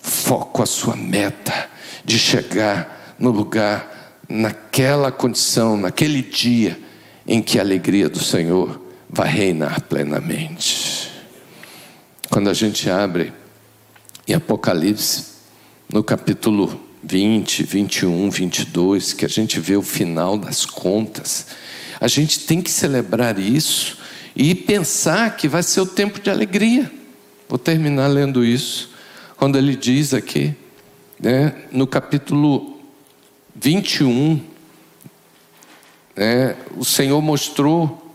foco, 0.00 0.62
a 0.62 0.66
sua 0.66 0.94
meta 0.94 1.68
de 2.04 2.18
chegar 2.18 3.14
no 3.18 3.30
lugar, 3.30 3.99
naquela 4.30 5.10
condição, 5.10 5.76
naquele 5.76 6.22
dia 6.22 6.78
em 7.26 7.42
que 7.42 7.58
a 7.58 7.62
alegria 7.62 8.08
do 8.08 8.22
Senhor 8.22 8.80
vai 9.08 9.28
reinar 9.28 9.82
plenamente. 9.82 11.10
Quando 12.30 12.48
a 12.48 12.54
gente 12.54 12.88
abre 12.88 13.32
em 14.26 14.34
Apocalipse, 14.34 15.24
no 15.92 16.04
capítulo 16.04 16.80
20, 17.02 17.64
21, 17.64 18.30
22, 18.30 19.12
que 19.12 19.24
a 19.24 19.28
gente 19.28 19.58
vê 19.58 19.76
o 19.76 19.82
final 19.82 20.38
das 20.38 20.64
contas, 20.64 21.48
a 22.00 22.06
gente 22.06 22.40
tem 22.40 22.62
que 22.62 22.70
celebrar 22.70 23.38
isso 23.38 23.98
e 24.36 24.54
pensar 24.54 25.36
que 25.36 25.48
vai 25.48 25.62
ser 25.62 25.80
o 25.80 25.86
tempo 25.86 26.20
de 26.20 26.30
alegria. 26.30 26.90
Vou 27.48 27.58
terminar 27.58 28.06
lendo 28.06 28.44
isso, 28.44 28.90
quando 29.36 29.58
ele 29.58 29.74
diz 29.74 30.14
aqui, 30.14 30.54
né, 31.18 31.54
no 31.72 31.86
capítulo 31.86 32.79
21, 33.54 34.40
né, 36.16 36.56
o 36.76 36.84
Senhor 36.84 37.20
mostrou 37.20 38.14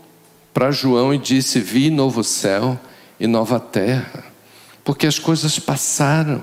para 0.52 0.70
João 0.70 1.12
e 1.12 1.18
disse: 1.18 1.60
Vi 1.60 1.90
novo 1.90 2.22
céu 2.24 2.78
e 3.18 3.26
nova 3.26 3.60
terra, 3.60 4.24
porque 4.84 5.06
as 5.06 5.18
coisas 5.18 5.58
passaram. 5.58 6.42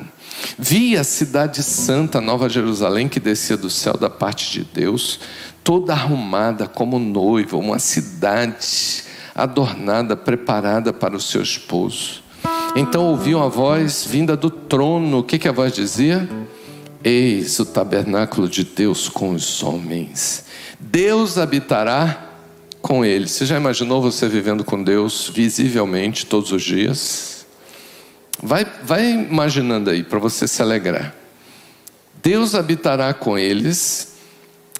Vi 0.57 0.97
a 0.97 1.03
cidade 1.03 1.63
santa, 1.63 2.19
Nova 2.19 2.49
Jerusalém, 2.49 3.07
que 3.07 3.19
descia 3.19 3.55
do 3.55 3.69
céu 3.69 3.95
da 3.95 4.09
parte 4.09 4.51
de 4.51 4.63
Deus, 4.63 5.19
toda 5.63 5.93
arrumada 5.93 6.67
como 6.67 6.99
noiva, 6.99 7.55
uma 7.57 7.79
cidade 7.79 9.03
adornada, 9.33 10.15
preparada 10.15 10.91
para 10.91 11.15
o 11.15 11.21
seu 11.21 11.41
esposo. 11.41 12.23
Então 12.75 13.05
ouviu 13.05 13.37
uma 13.37 13.49
voz 13.49 14.05
vinda 14.05 14.35
do 14.35 14.49
trono. 14.49 15.19
O 15.19 15.23
que, 15.23 15.39
que 15.39 15.47
a 15.47 15.51
voz 15.51 15.73
dizia? 15.73 16.27
Eis 17.03 17.59
o 17.59 17.65
tabernáculo 17.65 18.47
de 18.47 18.63
Deus 18.63 19.09
com 19.09 19.33
os 19.33 19.61
homens. 19.61 20.45
Deus 20.79 21.37
habitará 21.37 22.29
com 22.81 23.03
eles. 23.03 23.31
Você 23.31 23.45
já 23.45 23.57
imaginou 23.57 24.01
você 24.01 24.27
vivendo 24.27 24.63
com 24.63 24.81
Deus 24.81 25.29
visivelmente 25.33 26.25
todos 26.25 26.51
os 26.51 26.63
dias? 26.63 27.45
Vai, 28.41 28.65
vai 28.83 29.11
imaginando 29.11 29.89
aí 29.89 30.03
para 30.03 30.19
você 30.19 30.47
se 30.47 30.61
alegrar. 30.61 31.13
Deus 32.21 32.55
habitará 32.55 33.13
com 33.13 33.37
eles 33.37 34.13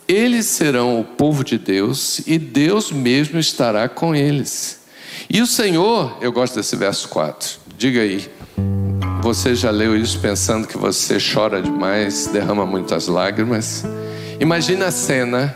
eles 0.07 0.47
serão 0.47 0.99
o 0.99 1.03
povo 1.03 1.43
de 1.43 1.57
Deus 1.57 2.19
e 2.27 2.37
Deus 2.37 2.91
mesmo 2.91 3.39
estará 3.39 3.87
com 3.87 4.15
eles. 4.15 4.81
E 5.29 5.41
o 5.41 5.47
Senhor, 5.47 6.17
eu 6.21 6.31
gosto 6.31 6.55
desse 6.55 6.75
verso 6.75 7.07
4, 7.09 7.59
diga 7.77 8.01
aí, 8.01 8.29
você 9.23 9.55
já 9.55 9.71
leu 9.71 9.95
isso 9.95 10.19
pensando 10.19 10.67
que 10.67 10.77
você 10.77 11.17
chora 11.17 11.61
demais, 11.61 12.27
derrama 12.27 12.65
muitas 12.65 13.07
lágrimas? 13.07 13.85
Imagina 14.37 14.87
a 14.87 14.91
cena. 14.91 15.55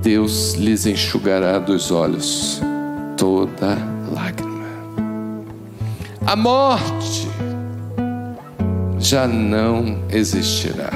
Deus 0.00 0.54
lhes 0.54 0.86
enxugará 0.86 1.58
dos 1.58 1.90
olhos 1.90 2.62
toda 3.16 3.76
lágrima. 4.14 4.68
A 6.24 6.36
morte 6.36 7.28
já 9.00 9.26
não 9.26 10.04
existirá. 10.08 10.92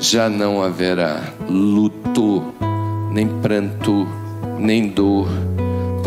Já 0.00 0.28
não 0.28 0.60
haverá 0.60 1.32
luto, 1.48 2.42
nem 3.12 3.28
pranto, 3.40 4.04
nem 4.58 4.88
dor, 4.88 5.28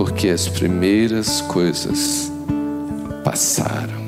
porque 0.03 0.29
as 0.29 0.47
primeiras 0.47 1.41
coisas 1.41 2.31
passaram. 3.23 4.01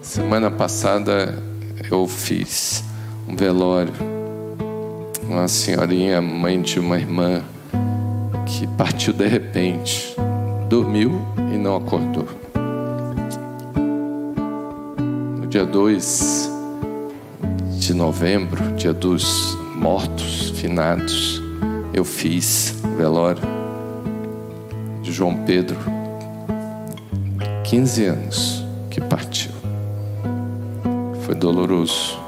Semana 0.00 0.50
passada 0.50 1.36
eu 1.90 2.08
fiz 2.08 2.82
um 3.28 3.36
velório. 3.36 3.92
Uma 5.22 5.46
senhorinha, 5.46 6.22
mãe 6.22 6.62
de 6.62 6.80
uma 6.80 6.96
irmã, 6.96 7.42
que 8.46 8.66
partiu 8.68 9.12
de 9.12 9.26
repente, 9.26 10.16
dormiu 10.66 11.20
e 11.52 11.58
não 11.58 11.76
acordou. 11.76 12.26
dia 15.50 15.66
2 15.66 16.50
de 17.78 17.92
novembro, 17.92 18.62
dia 18.76 18.94
dos 18.94 19.54
mortos, 19.74 20.54
finados, 20.56 21.42
eu 21.92 22.04
fiz 22.04 22.74
velório 22.96 23.55
João 25.16 25.34
Pedro, 25.46 25.78
15 27.64 28.04
anos 28.04 28.64
que 28.90 29.00
partiu. 29.00 29.50
Foi 31.22 31.34
doloroso. 31.34 32.18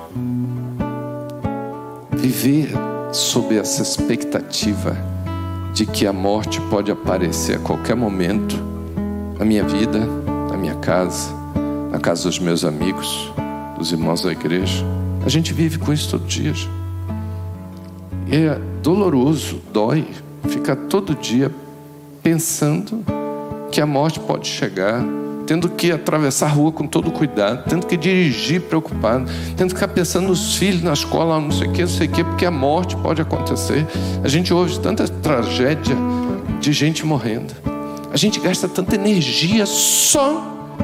Viver 2.16 2.70
sob 3.12 3.58
essa 3.58 3.82
expectativa 3.82 4.96
de 5.74 5.84
que 5.84 6.06
a 6.06 6.14
morte 6.14 6.62
pode 6.62 6.90
aparecer 6.90 7.56
a 7.56 7.58
qualquer 7.58 7.94
momento 7.94 8.56
na 9.38 9.44
minha 9.44 9.64
vida, 9.64 10.00
na 10.50 10.56
minha 10.56 10.76
casa, 10.76 11.28
na 11.90 11.98
casa 11.98 12.22
dos 12.22 12.38
meus 12.38 12.64
amigos, 12.64 13.30
dos 13.76 13.92
irmãos 13.92 14.22
da 14.22 14.32
igreja. 14.32 14.82
A 15.26 15.28
gente 15.28 15.52
vive 15.52 15.78
com 15.78 15.92
isso 15.92 16.08
todo 16.12 16.26
dia. 16.26 16.54
É 18.32 18.58
doloroso, 18.82 19.60
dói, 19.74 20.08
ficar 20.48 20.74
todo 20.74 21.14
dia 21.14 21.52
pensando 22.22 23.04
que 23.70 23.80
a 23.80 23.86
morte 23.86 24.20
pode 24.20 24.48
chegar, 24.48 25.02
tendo 25.46 25.68
que 25.68 25.90
atravessar 25.90 26.46
a 26.46 26.50
rua 26.50 26.70
com 26.70 26.86
todo 26.86 27.10
cuidado, 27.10 27.64
tendo 27.68 27.86
que 27.86 27.96
dirigir 27.96 28.60
preocupado, 28.62 29.24
tendo 29.56 29.68
que 29.68 29.80
ficar 29.80 29.88
pensando 29.88 30.28
nos 30.28 30.56
filhos 30.56 30.82
na 30.82 30.92
escola, 30.92 31.40
não 31.40 31.50
sei 31.50 31.68
o 31.68 31.72
que, 31.72 31.80
não 31.80 31.88
sei 31.88 32.06
o 32.06 32.10
que, 32.10 32.24
porque 32.24 32.44
a 32.44 32.50
morte 32.50 32.96
pode 32.96 33.22
acontecer. 33.22 33.86
A 34.22 34.28
gente 34.28 34.52
ouve 34.52 34.78
tanta 34.78 35.08
tragédia 35.08 35.96
de 36.60 36.72
gente 36.72 37.06
morrendo. 37.06 37.54
A 38.12 38.16
gente 38.16 38.40
gasta 38.40 38.68
tanta 38.68 38.94
energia 38.94 39.64
só 39.64 40.76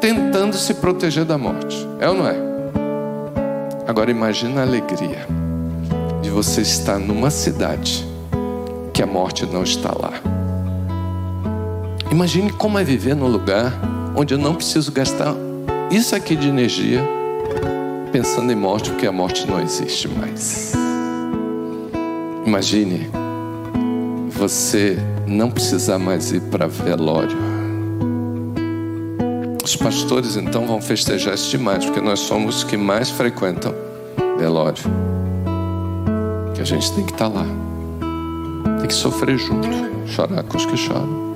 tentando 0.00 0.56
se 0.56 0.74
proteger 0.74 1.24
da 1.24 1.38
morte. 1.38 1.86
É 1.98 2.08
ou 2.08 2.14
não 2.14 2.26
é? 2.26 2.36
Agora 3.86 4.10
imagina 4.10 4.60
a 4.60 4.64
alegria 4.64 5.26
de 6.22 6.30
você 6.30 6.60
estar 6.62 6.98
numa 6.98 7.30
cidade 7.30 8.06
que 8.92 9.02
a 9.02 9.06
morte 9.06 9.46
não 9.46 9.62
está 9.62 9.90
lá. 9.90 10.39
Imagine 12.10 12.52
como 12.52 12.76
é 12.76 12.82
viver 12.82 13.14
num 13.14 13.28
lugar 13.28 13.72
onde 14.16 14.34
eu 14.34 14.38
não 14.38 14.54
preciso 14.54 14.90
gastar 14.90 15.32
isso 15.92 16.14
aqui 16.14 16.34
de 16.34 16.48
energia 16.48 17.00
pensando 18.10 18.50
em 18.50 18.56
morte, 18.56 18.90
porque 18.90 19.06
a 19.06 19.12
morte 19.12 19.46
não 19.46 19.60
existe 19.60 20.08
mais. 20.08 20.72
Imagine 22.44 23.08
você 24.30 24.98
não 25.24 25.50
precisar 25.50 25.98
mais 25.98 26.32
ir 26.32 26.40
para 26.42 26.66
velório. 26.66 27.38
Os 29.62 29.76
pastores 29.76 30.36
então 30.36 30.66
vão 30.66 30.80
festejar 30.80 31.34
isso 31.34 31.50
demais, 31.50 31.84
porque 31.84 32.00
nós 32.00 32.18
somos 32.18 32.56
os 32.56 32.64
que 32.64 32.76
mais 32.76 33.08
frequentam 33.08 33.72
velório. 34.36 34.82
Que 36.54 36.60
a 36.60 36.64
gente 36.64 36.92
tem 36.92 37.04
que 37.04 37.12
estar 37.12 37.28
lá, 37.28 37.46
tem 38.78 38.88
que 38.88 38.94
sofrer 38.94 39.38
junto, 39.38 39.68
chorar 40.06 40.42
com 40.42 40.56
os 40.56 40.66
que 40.66 40.76
choram. 40.76 41.29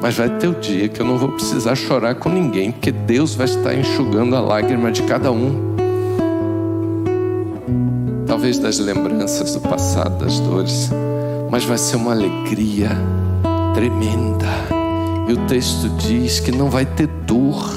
Mas 0.00 0.16
vai 0.16 0.28
ter 0.38 0.48
o 0.48 0.54
dia 0.54 0.88
que 0.88 1.00
eu 1.00 1.06
não 1.06 1.18
vou 1.18 1.30
precisar 1.32 1.74
chorar 1.74 2.14
com 2.14 2.28
ninguém, 2.28 2.72
porque 2.72 2.90
Deus 2.90 3.34
vai 3.34 3.46
estar 3.46 3.74
enxugando 3.74 4.34
a 4.36 4.40
lágrima 4.40 4.90
de 4.90 5.02
cada 5.02 5.30
um. 5.30 5.70
Talvez 8.26 8.58
das 8.58 8.78
lembranças 8.78 9.54
do 9.54 9.60
passado, 9.60 10.24
das 10.24 10.38
dores, 10.40 10.90
mas 11.50 11.64
vai 11.64 11.76
ser 11.76 11.96
uma 11.96 12.12
alegria 12.12 12.90
tremenda. 13.74 14.48
E 15.28 15.32
o 15.32 15.46
texto 15.46 15.88
diz 15.90 16.40
que 16.40 16.50
não 16.50 16.70
vai 16.70 16.86
ter 16.86 17.06
dor. 17.26 17.70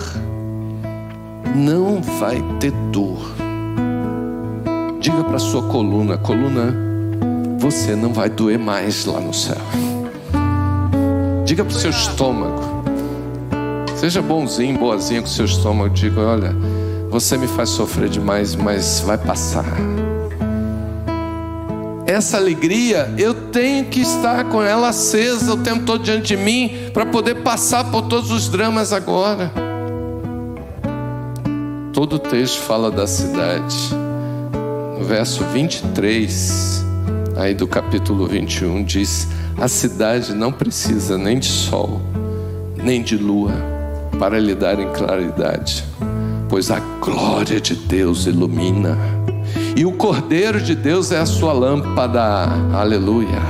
Não 1.55 2.01
vai 2.01 2.43
ter 2.59 2.71
dor. 2.91 3.33
Diga 4.99 5.23
para 5.23 5.37
sua 5.37 5.63
coluna, 5.63 6.17
coluna, 6.17 6.73
você 7.59 7.95
não 7.95 8.13
vai 8.13 8.29
doer 8.29 8.57
mais 8.57 9.05
lá 9.05 9.19
no 9.19 9.33
céu. 9.33 9.57
Diga 11.53 11.65
para 11.65 11.77
o 11.77 11.79
seu 11.79 11.91
estômago. 11.91 12.83
Seja 13.95 14.23
bonzinho, 14.23 14.75
boazinha 14.75 15.21
com 15.21 15.27
o 15.27 15.29
seu 15.29 15.45
estômago. 15.45 15.93
Diga: 15.93 16.19
olha, 16.19 16.55
você 17.11 17.37
me 17.37 17.45
faz 17.45 17.69
sofrer 17.69 18.09
demais, 18.09 18.55
mas 18.55 19.01
vai 19.01 19.19
passar. 19.19 19.63
Essa 22.07 22.37
alegria, 22.37 23.13
eu 23.19 23.35
tenho 23.51 23.85
que 23.85 24.01
estar 24.01 24.45
com 24.45 24.63
ela 24.63 24.87
acesa 24.87 25.53
o 25.53 25.57
tempo 25.57 25.85
todo 25.85 26.01
diante 26.01 26.35
de 26.35 26.37
mim, 26.37 26.89
para 26.91 27.05
poder 27.05 27.43
passar 27.43 27.83
por 27.91 28.01
todos 28.07 28.31
os 28.31 28.49
dramas 28.49 28.91
agora. 28.91 29.51
Todo 31.93 32.13
o 32.13 32.19
texto 32.19 32.61
fala 32.61 32.89
da 32.89 33.05
cidade. 33.05 33.93
No 34.97 35.05
verso 35.05 35.43
23, 35.53 36.83
aí 37.35 37.53
do 37.53 37.67
capítulo 37.67 38.25
21, 38.25 38.83
diz: 38.83 39.27
a 39.57 39.67
cidade 39.67 40.33
não 40.33 40.51
precisa 40.51 41.17
nem 41.17 41.39
de 41.39 41.47
sol, 41.47 42.01
nem 42.75 43.01
de 43.01 43.17
lua 43.17 43.53
para 44.19 44.39
lhe 44.39 44.55
dar 44.55 44.79
em 44.79 44.91
claridade, 44.91 45.83
pois 46.49 46.71
a 46.71 46.79
glória 46.79 47.59
de 47.59 47.75
Deus 47.75 48.25
ilumina, 48.25 48.97
e 49.75 49.85
o 49.85 49.91
Cordeiro 49.91 50.61
de 50.61 50.75
Deus 50.75 51.11
é 51.11 51.19
a 51.19 51.25
sua 51.25 51.51
lâmpada. 51.51 52.47
Aleluia. 52.73 53.41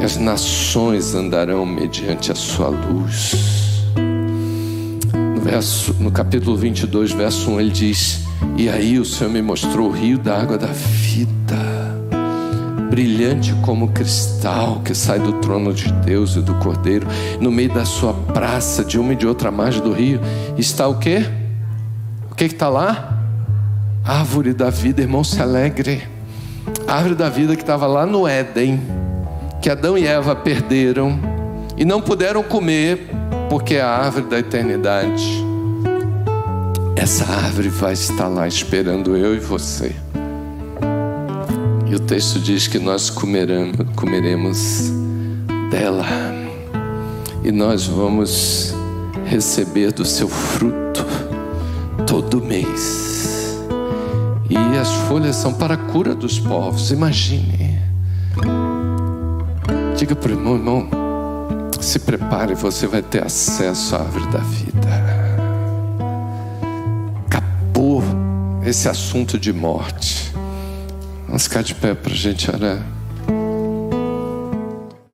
E 0.00 0.04
as 0.04 0.16
nações 0.16 1.14
andarão 1.14 1.64
mediante 1.64 2.32
a 2.32 2.34
sua 2.34 2.68
luz. 2.68 3.32
No, 5.14 5.40
verso, 5.40 5.94
no 6.00 6.10
capítulo 6.10 6.56
22, 6.56 7.12
verso 7.12 7.50
1, 7.50 7.60
ele 7.60 7.70
diz: 7.70 8.20
E 8.56 8.68
aí 8.68 8.98
o 8.98 9.04
Senhor 9.04 9.30
me 9.32 9.40
mostrou 9.40 9.88
o 9.88 9.92
rio 9.92 10.18
da 10.18 10.40
água 10.40 10.58
da 10.58 10.66
vida 10.66 11.63
brilhante 12.94 13.52
como 13.54 13.88
cristal 13.88 14.80
que 14.84 14.94
sai 14.94 15.18
do 15.18 15.32
trono 15.40 15.74
de 15.74 15.92
Deus 15.92 16.36
e 16.36 16.40
do 16.40 16.54
Cordeiro. 16.60 17.08
No 17.40 17.50
meio 17.50 17.74
da 17.74 17.84
sua 17.84 18.14
praça, 18.14 18.84
de 18.84 19.00
uma 19.00 19.14
e 19.14 19.16
de 19.16 19.26
outra 19.26 19.50
margem 19.50 19.82
do 19.82 19.92
rio, 19.92 20.20
está 20.56 20.86
o 20.86 20.96
quê? 20.96 21.26
O 22.30 22.36
que 22.36 22.44
está 22.44 22.68
lá? 22.68 23.18
Árvore 24.04 24.54
da 24.54 24.70
vida, 24.70 25.02
irmão, 25.02 25.24
se 25.24 25.42
alegre. 25.42 26.04
árvore 26.86 27.16
da 27.16 27.28
vida 27.28 27.56
que 27.56 27.62
estava 27.62 27.84
lá 27.88 28.06
no 28.06 28.28
Éden, 28.28 28.80
que 29.60 29.68
Adão 29.68 29.98
e 29.98 30.06
Eva 30.06 30.36
perderam 30.36 31.18
e 31.76 31.84
não 31.84 32.00
puderam 32.00 32.44
comer, 32.44 33.10
porque 33.50 33.74
é 33.74 33.82
a 33.82 33.90
árvore 33.90 34.26
da 34.26 34.38
eternidade. 34.38 35.44
Essa 36.94 37.24
árvore 37.24 37.70
vai 37.70 37.94
estar 37.94 38.28
lá 38.28 38.46
esperando 38.46 39.16
eu 39.16 39.34
e 39.34 39.40
você. 39.40 39.96
E 41.86 41.94
o 41.94 42.00
texto 42.00 42.38
diz 42.38 42.66
que 42.66 42.78
nós 42.78 43.10
comeremos, 43.10 43.76
comeremos 43.94 44.90
dela 45.70 46.04
e 47.42 47.52
nós 47.52 47.86
vamos 47.86 48.74
receber 49.26 49.92
do 49.92 50.04
seu 50.04 50.28
fruto 50.28 51.04
todo 52.06 52.40
mês. 52.40 53.58
E 54.48 54.78
as 54.78 54.90
folhas 55.08 55.36
são 55.36 55.52
para 55.52 55.74
a 55.74 55.76
cura 55.76 56.14
dos 56.14 56.38
povos. 56.38 56.90
Imagine. 56.90 57.78
Diga 59.96 60.14
para 60.16 60.30
o 60.30 60.34
irmão, 60.34 60.54
irmão, 60.56 60.88
se 61.80 61.98
prepare, 61.98 62.54
você 62.54 62.86
vai 62.86 63.02
ter 63.02 63.22
acesso 63.22 63.94
à 63.94 64.00
árvore 64.00 64.26
da 64.28 64.38
vida. 64.38 64.88
Acabou 67.26 68.02
esse 68.64 68.88
assunto 68.88 69.38
de 69.38 69.52
morte. 69.52 70.33
Vamos 71.34 71.48
ficar 71.48 71.64
de 71.64 71.74
pé 71.74 71.94
para 71.94 72.12
a 72.12 72.16
gente 72.16 72.48
orar. 72.48 73.03